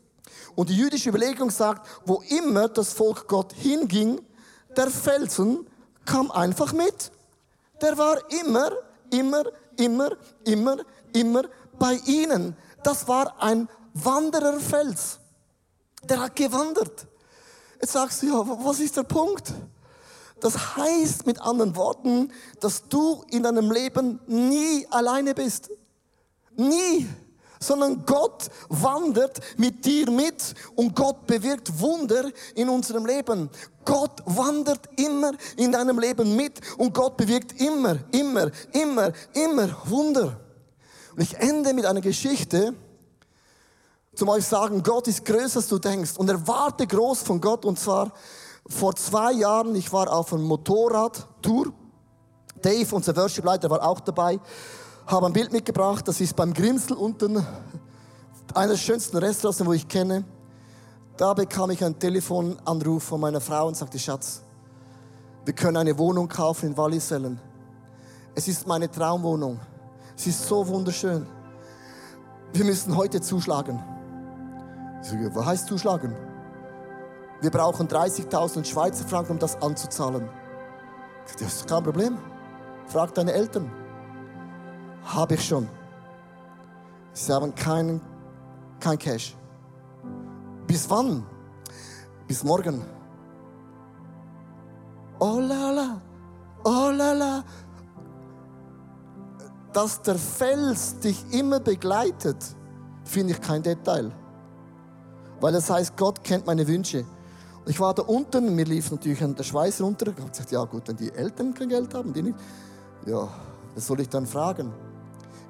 Und 0.57 0.69
die 0.69 0.77
jüdische 0.77 1.11
Überlegung 1.11 1.51
sagt, 1.51 1.87
wo 2.05 2.23
immer 2.29 2.69
das 2.69 2.93
Volk 2.93 3.29
Gott 3.29 3.53
hinging, 3.53 4.21
der 4.77 4.91
Felsen 4.91 5.67
kam 6.05 6.31
einfach 6.31 6.73
mit. 6.73 7.13
Der 7.81 7.97
war 7.97 8.19
immer, 8.31 8.73
immer, 9.11 9.45
immer, 9.77 10.11
immer, 10.45 10.77
immer 11.13 11.43
bei 11.79 11.95
ihnen. 12.05 12.57
Das 12.83 13.07
war 13.07 13.41
ein 13.43 13.69
Wandererfels. 13.95 15.19
Der 16.03 16.21
hat 16.21 16.37
gewandert. 16.37 17.07
Jetzt 17.81 17.93
sagst 17.93 18.23
du, 18.23 18.27
ja, 18.27 18.65
was 18.65 18.81
ist 18.81 18.97
der 18.97 19.05
Punkt? 19.05 19.53
Das 20.41 20.77
heißt 20.77 21.27
mit 21.27 21.41
anderen 21.41 21.77
Worten, 21.77 22.33
dass 22.61 22.89
du 22.89 23.25
in 23.31 23.43
deinem 23.43 23.71
Leben 23.71 24.21
nie 24.27 24.87
alleine 24.91 25.35
bist. 25.35 25.71
Nie. 26.57 27.09
Sondern 27.63 28.07
Gott 28.07 28.51
wandert 28.71 29.41
mit 29.59 29.85
dir 29.85 30.11
mit 30.11 30.55
und 30.77 30.97
Gott 30.97 31.27
bewirkt 31.27 31.79
Wunder 31.79 32.31
in 32.55 32.71
unserem 32.71 33.05
Leben. 33.05 33.51
Gott 33.85 34.23
wandert 34.25 34.89
immer 34.99 35.33
in 35.59 35.73
deinem 35.73 35.99
Leben 35.99 36.37
mit 36.37 36.61
und 36.79 36.95
Gott 36.95 37.19
bewirkt 37.19 37.61
immer, 37.61 37.99
immer, 38.13 38.51
immer, 38.73 39.13
immer 39.35 39.77
Wunder. 39.85 40.41
Und 41.15 41.23
ich 41.23 41.35
ende 41.37 41.75
mit 41.75 41.85
einer 41.85 42.01
Geschichte, 42.01 42.75
zum 44.21 44.29
euch 44.29 44.45
sagen, 44.45 44.83
Gott 44.83 45.09
ist 45.09 45.25
größer, 45.25 45.61
als 45.61 45.69
du 45.69 45.79
denkst. 45.79 46.19
Und 46.19 46.29
erwarte 46.29 46.87
groß 46.87 47.23
von 47.23 47.41
Gott. 47.41 47.65
Und 47.65 47.79
zwar 47.79 48.13
vor 48.69 48.95
zwei 48.95 49.33
Jahren, 49.33 49.75
ich 49.75 49.91
war 49.95 50.13
auf 50.13 50.35
einem 50.35 50.43
Motorradtour. 50.43 51.73
Dave, 52.61 52.95
unser 52.95 53.17
Worship-Leiter, 53.17 53.71
war 53.71 53.83
auch 53.83 53.99
dabei. 54.01 54.39
Habe 55.07 55.25
ein 55.25 55.33
Bild 55.33 55.53
mitgebracht. 55.53 56.07
Das 56.07 56.21
ist 56.21 56.37
beim 56.37 56.53
Grimsel 56.53 56.99
unten, 56.99 57.43
eines 58.53 58.73
der 58.73 58.93
schönsten 58.93 59.17
Restaurants, 59.17 59.65
wo 59.65 59.73
ich 59.73 59.89
kenne. 59.89 60.25
Da 61.17 61.33
bekam 61.33 61.71
ich 61.71 61.83
einen 61.83 61.99
Telefonanruf 61.99 63.05
von 63.05 63.23
meiner 63.23 63.41
Frau 63.41 63.69
und 63.69 63.77
sagte, 63.79 63.99
Schatz, 63.99 64.43
wir 65.47 65.55
können 65.55 65.79
eine 65.79 65.97
Wohnung 65.97 66.29
kaufen 66.29 66.67
in 66.67 66.77
Wallisellen. 66.77 67.41
Es 68.35 68.49
ist 68.49 68.67
meine 68.67 68.91
Traumwohnung. 68.91 69.59
Sie 70.15 70.29
ist 70.29 70.47
so 70.47 70.69
wunderschön. 70.69 71.27
Wir 72.53 72.67
müssen 72.67 72.95
heute 72.95 73.23
zuschlagen. 73.23 73.83
Sage, 75.03 75.35
was 75.35 75.47
heißt 75.47 75.67
zuschlagen? 75.67 76.15
Wir 77.41 77.51
brauchen 77.51 77.89
30.000 77.89 78.65
Schweizer 78.65 79.05
Franken, 79.07 79.33
um 79.33 79.39
das 79.39 79.61
anzuzahlen. 79.63 80.29
Ich 81.27 81.33
sage, 81.33 81.45
das 81.45 81.55
ist 81.55 81.69
kein 81.69 81.83
Problem. 81.83 82.19
Frag 82.87 83.15
deine 83.15 83.33
Eltern. 83.33 83.71
Habe 85.05 85.35
ich 85.35 85.45
schon. 85.47 85.69
Sie 87.13 87.33
haben 87.33 87.55
keinen, 87.55 88.01
kein 88.79 88.99
Cash. 88.99 89.37
Bis 90.67 90.89
wann? 90.89 91.25
Bis 92.27 92.45
morgen. 92.45 92.85
Oh 95.19 95.39
la 95.41 95.71
la, 95.71 96.01
oh 96.65 96.91
la 96.91 97.13
la. 97.13 97.45
Dass 99.73 100.01
der 100.03 100.17
Fels 100.17 100.99
dich 100.99 101.25
immer 101.33 101.61
begleitet, 101.61 102.37
finde 103.05 103.35
ich 103.35 103.41
kein 103.41 103.63
Detail. 103.63 104.13
Weil 105.41 105.53
das 105.53 105.71
heißt, 105.71 105.97
Gott 105.97 106.23
kennt 106.23 106.47
meine 106.47 106.67
Wünsche. 106.67 107.05
Und 107.65 107.69
ich 107.69 107.81
war 107.81 107.95
da 107.95 108.03
unten, 108.03 108.55
mir 108.55 108.65
lief 108.65 108.91
natürlich 108.91 109.19
der 109.19 109.43
Schweiß 109.43 109.81
runter. 109.81 110.09
Ich 110.09 110.19
habe 110.19 110.31
gesagt, 110.31 110.51
ja 110.51 110.65
gut, 110.65 110.89
wenn 110.89 110.97
die 110.97 111.13
Eltern 111.13 111.55
kein 111.55 111.69
Geld 111.69 111.93
haben, 111.95 112.13
die 112.13 112.23
nicht. 112.23 112.39
Ja, 113.07 113.29
was 113.75 113.87
soll 113.87 114.01
ich 114.01 114.09
dann 114.09 114.27
fragen? 114.27 114.73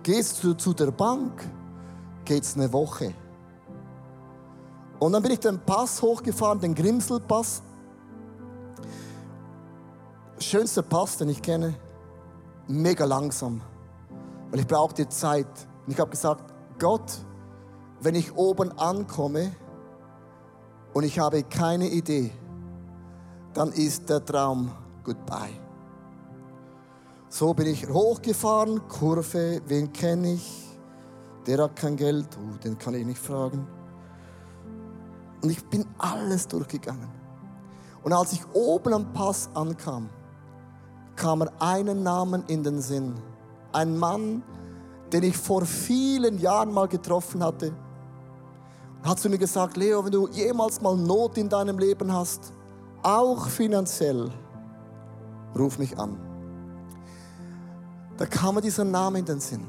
Gehst 0.03 0.42
du 0.42 0.55
zu 0.55 0.72
der 0.72 0.90
Bank? 0.90 1.44
Geht's 2.24 2.57
eine 2.57 2.72
Woche? 2.72 3.14
Und 4.98 5.12
dann 5.12 5.22
bin 5.22 5.33
ich 5.33 5.40
den 5.40 5.59
Pass 5.59 6.03
hochgefahren, 6.03 6.61
den 6.61 6.74
Grimselpass. 6.74 7.62
Schönster 10.38 10.83
Pass, 10.83 11.16
den 11.16 11.29
ich 11.31 11.42
kenne. 11.42 11.74
Mega 12.66 13.05
langsam. 13.05 13.61
Weil 14.50 14.61
ich 14.61 14.66
brauchte 14.66 15.09
Zeit. 15.09 15.46
Und 15.87 15.92
ich 15.92 15.98
habe 15.98 16.11
gesagt, 16.11 16.53
Gott, 16.79 17.18
wenn 18.00 18.14
ich 18.14 18.35
oben 18.37 18.76
ankomme, 18.79 19.53
und 20.92 21.05
ich 21.05 21.18
habe 21.18 21.42
keine 21.42 21.88
Idee, 21.88 22.33
dann 23.55 23.72
ist 23.72 24.09
der 24.09 24.24
Traum 24.24 24.70
goodbye. 25.05 25.61
So 27.29 27.55
bin 27.55 27.68
ich 27.68 27.88
hochgefahren, 27.88 28.81
Kurve, 28.88 29.61
wen 29.66 29.92
kenne 29.92 30.35
ich? 30.35 30.66
Der 31.46 31.62
hat 31.62 31.76
kein 31.76 31.96
Geld, 31.96 32.26
oh, 32.37 32.57
den 32.59 32.76
kann 32.76 32.94
ich 32.94 33.07
nicht 33.07 33.20
fragen. 33.20 33.66
Und 35.42 35.50
ich 35.50 35.64
bin 35.68 35.87
alles 35.98 36.46
durchgegangen. 36.48 37.09
Und 38.03 38.12
als 38.12 38.33
ich 38.33 38.42
oben 38.53 38.94
am 38.94 39.12
Pass 39.12 39.48
ankam, 39.55 40.09
kam 41.16 41.40
mir 41.40 41.50
einen 41.61 42.03
Namen 42.03 42.44
in 42.46 42.62
den 42.62 42.81
Sinn. 42.81 43.14
Ein 43.72 43.96
Mann, 43.96 44.42
den 45.12 45.22
ich 45.22 45.37
vor 45.37 45.64
vielen 45.64 46.38
Jahren 46.38 46.72
mal 46.72 46.88
getroffen 46.88 47.44
hatte. 47.44 47.72
Hat 49.03 49.19
zu 49.19 49.31
mir 49.31 49.39
gesagt, 49.39 49.77
Leo, 49.77 50.05
wenn 50.05 50.13
du 50.13 50.29
jemals 50.29 50.81
mal 50.81 50.97
Not 50.97 51.39
in 51.39 51.49
deinem 51.49 51.79
Leben 51.79 52.13
hast, 52.13 52.53
auch 53.03 53.49
finanziell, 53.49 54.31
ruf 55.59 55.79
mich 55.79 55.99
an. 55.99 56.19
Da 58.19 58.27
kam 58.27 58.57
mir 58.57 58.61
dieser 58.61 58.85
Name 58.85 59.21
in 59.21 59.25
den 59.25 59.41
Sinn. 59.41 59.67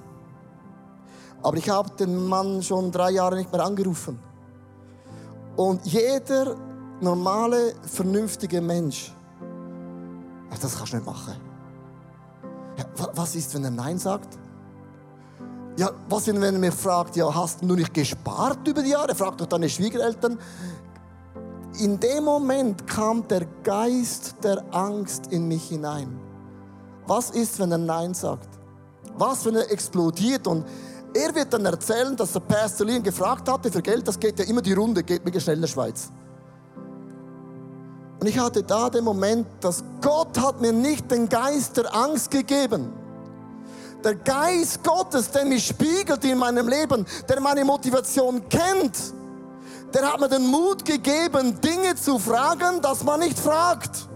Aber 1.41 1.55
ich 1.57 1.69
habe 1.69 1.89
den 1.91 2.27
Mann 2.27 2.61
schon 2.61 2.91
drei 2.91 3.11
Jahre 3.11 3.37
nicht 3.37 3.51
mehr 3.51 3.63
angerufen. 3.63 4.19
Und 5.55 5.85
jeder 5.85 6.55
normale, 6.99 7.73
vernünftige 7.83 8.61
Mensch, 8.61 9.13
das 10.61 10.77
kannst 10.77 10.93
du 10.93 10.97
nicht 10.97 11.05
machen. 11.05 11.35
Was 13.15 13.35
ist, 13.35 13.53
wenn 13.55 13.63
er 13.63 13.71
Nein 13.71 13.97
sagt? 13.97 14.37
Ja, 15.81 15.89
was 16.09 16.27
ist, 16.27 16.39
wenn 16.39 16.43
er 16.43 16.59
mir 16.59 16.71
fragt, 16.71 17.15
ja, 17.15 17.33
hast 17.33 17.63
du 17.63 17.73
nicht 17.73 17.91
gespart 17.91 18.67
über 18.67 18.83
die 18.83 18.91
Jahre? 18.91 19.15
Frag 19.15 19.35
doch 19.39 19.47
deine 19.47 19.67
Schwiegereltern. 19.67 20.37
In 21.79 21.99
dem 21.99 22.23
Moment 22.23 22.85
kam 22.85 23.27
der 23.27 23.47
Geist 23.63 24.35
der 24.43 24.63
Angst 24.69 25.31
in 25.31 25.47
mich 25.47 25.69
hinein. 25.69 26.19
Was 27.07 27.31
ist, 27.31 27.57
wenn 27.57 27.71
er 27.71 27.79
Nein 27.79 28.13
sagt? 28.13 28.47
Was, 29.17 29.43
wenn 29.43 29.55
er 29.55 29.71
explodiert 29.71 30.45
und 30.45 30.65
er 31.15 31.33
wird 31.33 31.51
dann 31.51 31.65
erzählen, 31.65 32.15
dass 32.15 32.33
der 32.33 32.41
Pastor 32.41 32.85
Lien 32.85 33.01
gefragt 33.01 33.49
hatte 33.49 33.71
für 33.71 33.81
Geld, 33.81 34.07
das 34.07 34.19
geht 34.19 34.37
ja 34.37 34.45
immer 34.45 34.61
die 34.61 34.73
Runde, 34.73 35.01
geht 35.01 35.25
mir 35.25 35.41
schnell 35.41 35.55
in 35.55 35.61
der 35.61 35.67
Schweiz. 35.67 36.11
Und 38.19 38.27
ich 38.27 38.37
hatte 38.37 38.61
da 38.61 38.87
den 38.91 39.03
Moment, 39.03 39.47
dass 39.61 39.83
Gott 39.99 40.39
hat 40.39 40.61
mir 40.61 40.73
nicht 40.73 41.09
den 41.09 41.27
Geist 41.27 41.75
der 41.77 41.91
Angst 41.95 42.29
gegeben. 42.29 43.00
Der 44.03 44.15
Geist 44.15 44.83
Gottes, 44.83 45.29
der 45.29 45.45
mich 45.45 45.67
spiegelt 45.67 46.23
in 46.25 46.37
meinem 46.37 46.67
Leben, 46.67 47.05
der 47.29 47.39
meine 47.39 47.63
Motivation 47.63 48.47
kennt, 48.49 48.97
der 49.93 50.11
hat 50.11 50.19
mir 50.19 50.29
den 50.29 50.47
Mut 50.47 50.83
gegeben, 50.85 51.59
Dinge 51.61 51.95
zu 51.95 52.17
fragen, 52.17 52.81
dass 52.81 53.03
man 53.03 53.19
nicht 53.19 53.37
fragt. 53.37 54.07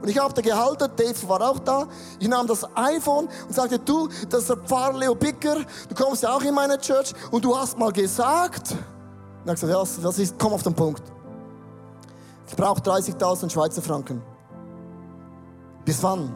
Und 0.00 0.08
ich 0.08 0.18
habe 0.18 0.34
da 0.34 0.40
gehalten, 0.42 0.90
Dave 0.96 1.28
war 1.28 1.40
auch 1.42 1.58
da. 1.60 1.86
Ich 2.18 2.28
nahm 2.28 2.46
das 2.46 2.66
iPhone 2.74 3.28
und 3.46 3.54
sagte, 3.54 3.78
du, 3.78 4.08
das 4.28 4.42
ist 4.42 4.50
der 4.50 4.56
Pfarrer 4.56 4.98
Leo 4.98 5.14
Bicker, 5.14 5.56
du 5.88 5.94
kommst 5.94 6.22
ja 6.22 6.34
auch 6.34 6.42
in 6.42 6.54
meine 6.54 6.78
Church 6.78 7.12
und 7.30 7.44
du 7.44 7.56
hast 7.56 7.78
mal 7.78 7.92
gesagt. 7.92 8.72
Und 8.72 9.46
er 9.46 9.52
hat 9.52 9.60
gesagt, 9.60 9.72
ja, 9.72 10.02
das 10.02 10.18
ist, 10.18 10.38
komm 10.38 10.54
auf 10.54 10.62
den 10.62 10.74
Punkt. 10.74 11.02
Ich 12.48 12.56
brauche 12.56 12.80
30.000 12.80 13.50
Schweizer 13.50 13.80
Franken. 13.80 14.20
Bis 15.84 16.02
wann? 16.02 16.34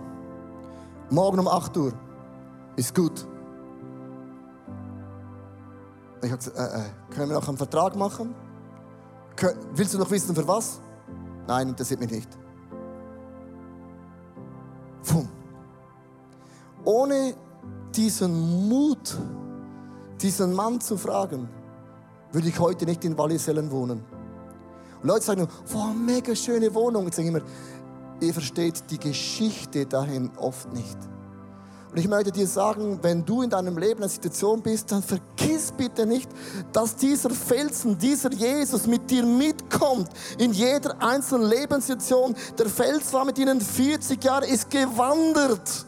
Morgen 1.10 1.38
um 1.38 1.48
8 1.48 1.76
Uhr. 1.76 1.92
Ist 2.76 2.94
gut. 2.94 3.26
Ich 6.22 6.30
habe 6.30 6.38
gesagt, 6.38 6.56
äh, 6.56 6.80
äh, 6.80 7.14
können 7.14 7.30
wir 7.30 7.36
noch 7.36 7.48
einen 7.48 7.56
Vertrag 7.56 7.94
machen? 7.96 8.34
Willst 9.74 9.94
du 9.94 9.98
noch 9.98 10.10
wissen, 10.10 10.34
für 10.34 10.46
was? 10.48 10.80
Nein, 11.46 11.68
interessiert 11.68 12.00
mich 12.00 12.10
nicht. 12.10 12.28
Pum. 15.06 15.28
Ohne 16.84 17.34
diesen 17.94 18.68
Mut, 18.68 19.16
diesen 20.20 20.52
Mann 20.54 20.80
zu 20.80 20.96
fragen, 20.96 21.48
würde 22.32 22.48
ich 22.48 22.58
heute 22.58 22.84
nicht 22.86 23.04
in 23.04 23.16
Wallisellen 23.16 23.70
wohnen. 23.70 24.02
Und 25.02 25.08
Leute 25.08 25.24
sagen, 25.24 25.46
wow, 25.68 25.94
mega 25.94 26.34
schöne 26.34 26.74
Wohnung. 26.74 27.06
Ich 27.06 27.14
sage 27.14 27.28
immer, 27.28 27.42
ihr 28.20 28.32
versteht 28.32 28.84
die 28.90 28.98
Geschichte 28.98 29.86
dahin 29.86 30.30
oft 30.36 30.72
nicht. 30.72 30.96
Und 31.96 31.98
ich 31.98 32.08
möchte 32.08 32.30
dir 32.30 32.46
sagen, 32.46 32.98
wenn 33.00 33.24
du 33.24 33.40
in 33.40 33.48
deinem 33.48 33.78
Leben 33.78 33.98
in 33.98 34.02
einer 34.02 34.08
Situation 34.08 34.60
bist, 34.60 34.92
dann 34.92 35.02
vergiss 35.02 35.72
bitte 35.72 36.04
nicht, 36.04 36.28
dass 36.70 36.94
dieser 36.94 37.30
Felsen, 37.30 37.96
dieser 37.96 38.30
Jesus 38.32 38.86
mit 38.86 39.10
dir 39.10 39.24
mitkommt 39.24 40.10
in 40.36 40.52
jeder 40.52 41.00
einzelnen 41.00 41.48
Lebenssituation. 41.48 42.36
Der 42.58 42.66
Fels 42.66 43.10
war 43.14 43.24
mit 43.24 43.38
ihnen 43.38 43.60
40 43.60 44.22
Jahre, 44.22 44.46
ist 44.46 44.70
gewandert. 44.70 45.86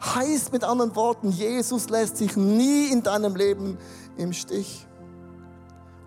Heißt 0.00 0.52
mit 0.52 0.64
anderen 0.64 0.96
Worten, 0.96 1.30
Jesus 1.30 1.90
lässt 1.90 2.16
sich 2.16 2.34
nie 2.36 2.86
in 2.86 3.02
deinem 3.02 3.36
Leben 3.36 3.76
im 4.16 4.32
Stich. 4.32 4.86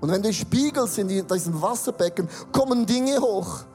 Und 0.01 0.11
wenn 0.11 0.23
du 0.23 0.33
spiegelst 0.33 0.97
in 0.97 1.07
diesem 1.07 1.61
Wasserbecken, 1.61 2.27
kommen 2.51 2.85
Dinge 2.85 3.19
hoch. 3.19 3.65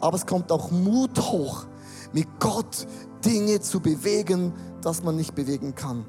Aber 0.00 0.16
es 0.16 0.26
kommt 0.26 0.52
auch 0.52 0.70
Mut 0.70 1.18
hoch, 1.18 1.64
mit 2.12 2.26
Gott 2.40 2.86
Dinge 3.24 3.60
zu 3.60 3.80
bewegen, 3.80 4.52
das 4.82 5.02
man 5.02 5.16
nicht 5.16 5.34
bewegen 5.34 5.74
kann. 5.74 6.04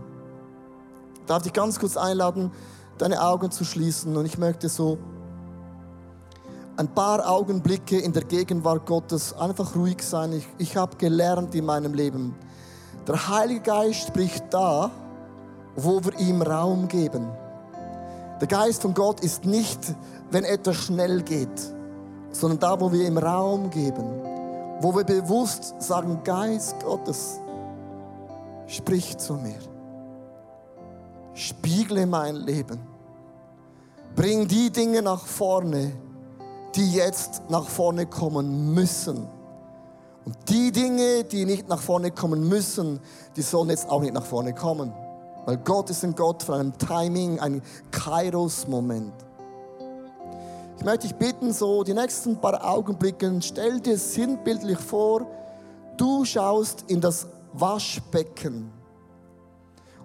Ich 1.15 1.25
darf 1.25 1.43
dich 1.43 1.53
ganz 1.53 1.79
kurz 1.79 1.97
einladen, 1.97 2.51
deine 2.97 3.21
Augen 3.21 3.51
zu 3.51 3.65
schließen 3.65 4.15
und 4.15 4.25
ich 4.25 4.37
möchte 4.37 4.69
so 4.69 4.97
ein 6.77 6.87
paar 6.87 7.27
Augenblicke 7.27 7.97
in 7.97 8.13
der 8.13 8.23
Gegenwart 8.23 8.85
Gottes 8.85 9.33
einfach 9.33 9.75
ruhig 9.75 10.01
sein. 10.03 10.31
Ich, 10.33 10.47
ich 10.59 10.77
habe 10.77 10.95
gelernt 10.97 11.55
in 11.55 11.65
meinem 11.65 11.93
Leben, 11.93 12.35
der 13.07 13.29
Heilige 13.29 13.61
Geist 13.61 14.07
spricht 14.07 14.45
da, 14.51 14.91
wo 15.75 16.03
wir 16.03 16.19
ihm 16.19 16.41
Raum 16.41 16.87
geben. 16.87 17.27
Der 18.39 18.47
Geist 18.47 18.81
von 18.81 18.93
Gott 18.93 19.21
ist 19.21 19.45
nicht, 19.45 19.79
wenn 20.29 20.43
etwas 20.43 20.75
schnell 20.75 21.23
geht, 21.23 21.73
sondern 22.31 22.59
da, 22.59 22.79
wo 22.79 22.91
wir 22.91 23.07
ihm 23.07 23.17
Raum 23.17 23.69
geben, 23.69 24.05
wo 24.81 24.95
wir 24.95 25.03
bewusst 25.03 25.75
sagen, 25.79 26.21
Geist 26.23 26.75
Gottes, 26.83 27.39
sprich 28.67 29.17
zu 29.17 29.33
mir. 29.33 29.59
Spiegle 31.33 32.05
mein 32.05 32.35
Leben. 32.35 32.79
Bring 34.15 34.47
die 34.47 34.71
Dinge 34.71 35.01
nach 35.01 35.25
vorne, 35.25 35.91
die 36.75 36.93
jetzt 36.93 37.43
nach 37.49 37.67
vorne 37.67 38.07
kommen 38.07 38.73
müssen. 38.73 39.27
Und 40.25 40.35
die 40.49 40.71
Dinge, 40.71 41.23
die 41.23 41.45
nicht 41.45 41.69
nach 41.69 41.79
vorne 41.79 42.11
kommen 42.11 42.49
müssen, 42.49 42.99
die 43.35 43.41
sollen 43.41 43.69
jetzt 43.69 43.89
auch 43.89 44.01
nicht 44.01 44.13
nach 44.13 44.25
vorne 44.25 44.53
kommen. 44.53 44.91
Weil 45.45 45.57
Gott 45.57 45.89
ist 45.89 46.03
ein 46.03 46.15
Gott 46.15 46.43
von 46.43 46.55
einem 46.55 46.77
Timing, 46.77 47.39
ein 47.39 47.61
Kairos-Moment. 47.91 49.13
Ich 50.77 50.85
möchte 50.85 51.07
dich 51.07 51.15
bitten, 51.15 51.51
so 51.51 51.83
die 51.83 51.93
nächsten 51.93 52.39
paar 52.39 52.63
Augenblicke, 52.63 53.39
stell 53.41 53.79
dir 53.79 53.97
sinnbildlich 53.97 54.77
vor, 54.77 55.25
du 55.97 56.23
schaust 56.23 56.85
in 56.87 57.01
das 57.01 57.27
Waschbecken. 57.53 58.71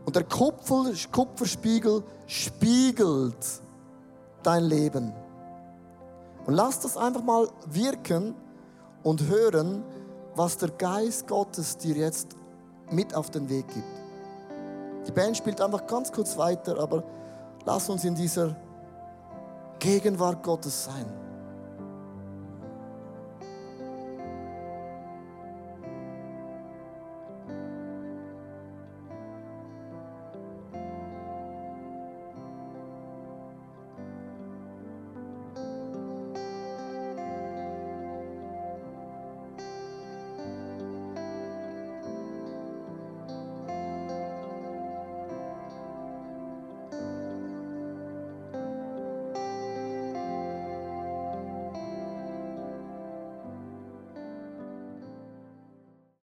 Und 0.07 0.17
der 0.17 0.25
Kupfer, 0.25 0.87
Kupferspiegel 1.13 2.03
spiegelt 2.27 3.61
dein 4.43 4.65
Leben. 4.65 5.13
Und 6.47 6.55
lass 6.55 6.81
das 6.81 6.97
einfach 6.97 7.23
mal 7.23 7.49
wirken 7.67 8.35
und 9.03 9.29
hören, 9.29 9.85
was 10.35 10.57
der 10.57 10.71
Geist 10.71 11.29
Gottes 11.29 11.77
dir 11.77 11.95
jetzt 11.95 12.29
mit 12.91 13.15
auf 13.15 13.31
den 13.31 13.49
Weg 13.51 13.69
gibt. 13.69 13.87
Die 15.07 15.13
Band 15.13 15.37
spielt 15.37 15.61
einfach 15.61 15.87
ganz 15.87 16.11
kurz 16.11 16.37
weiter, 16.39 16.79
aber 16.79 17.05
lass 17.67 17.89
uns 17.91 18.05
in 18.05 18.15
dieser 18.15 18.57
Gegenwart 19.83 20.45
Gottes 20.45 20.85
sein. 20.85 21.22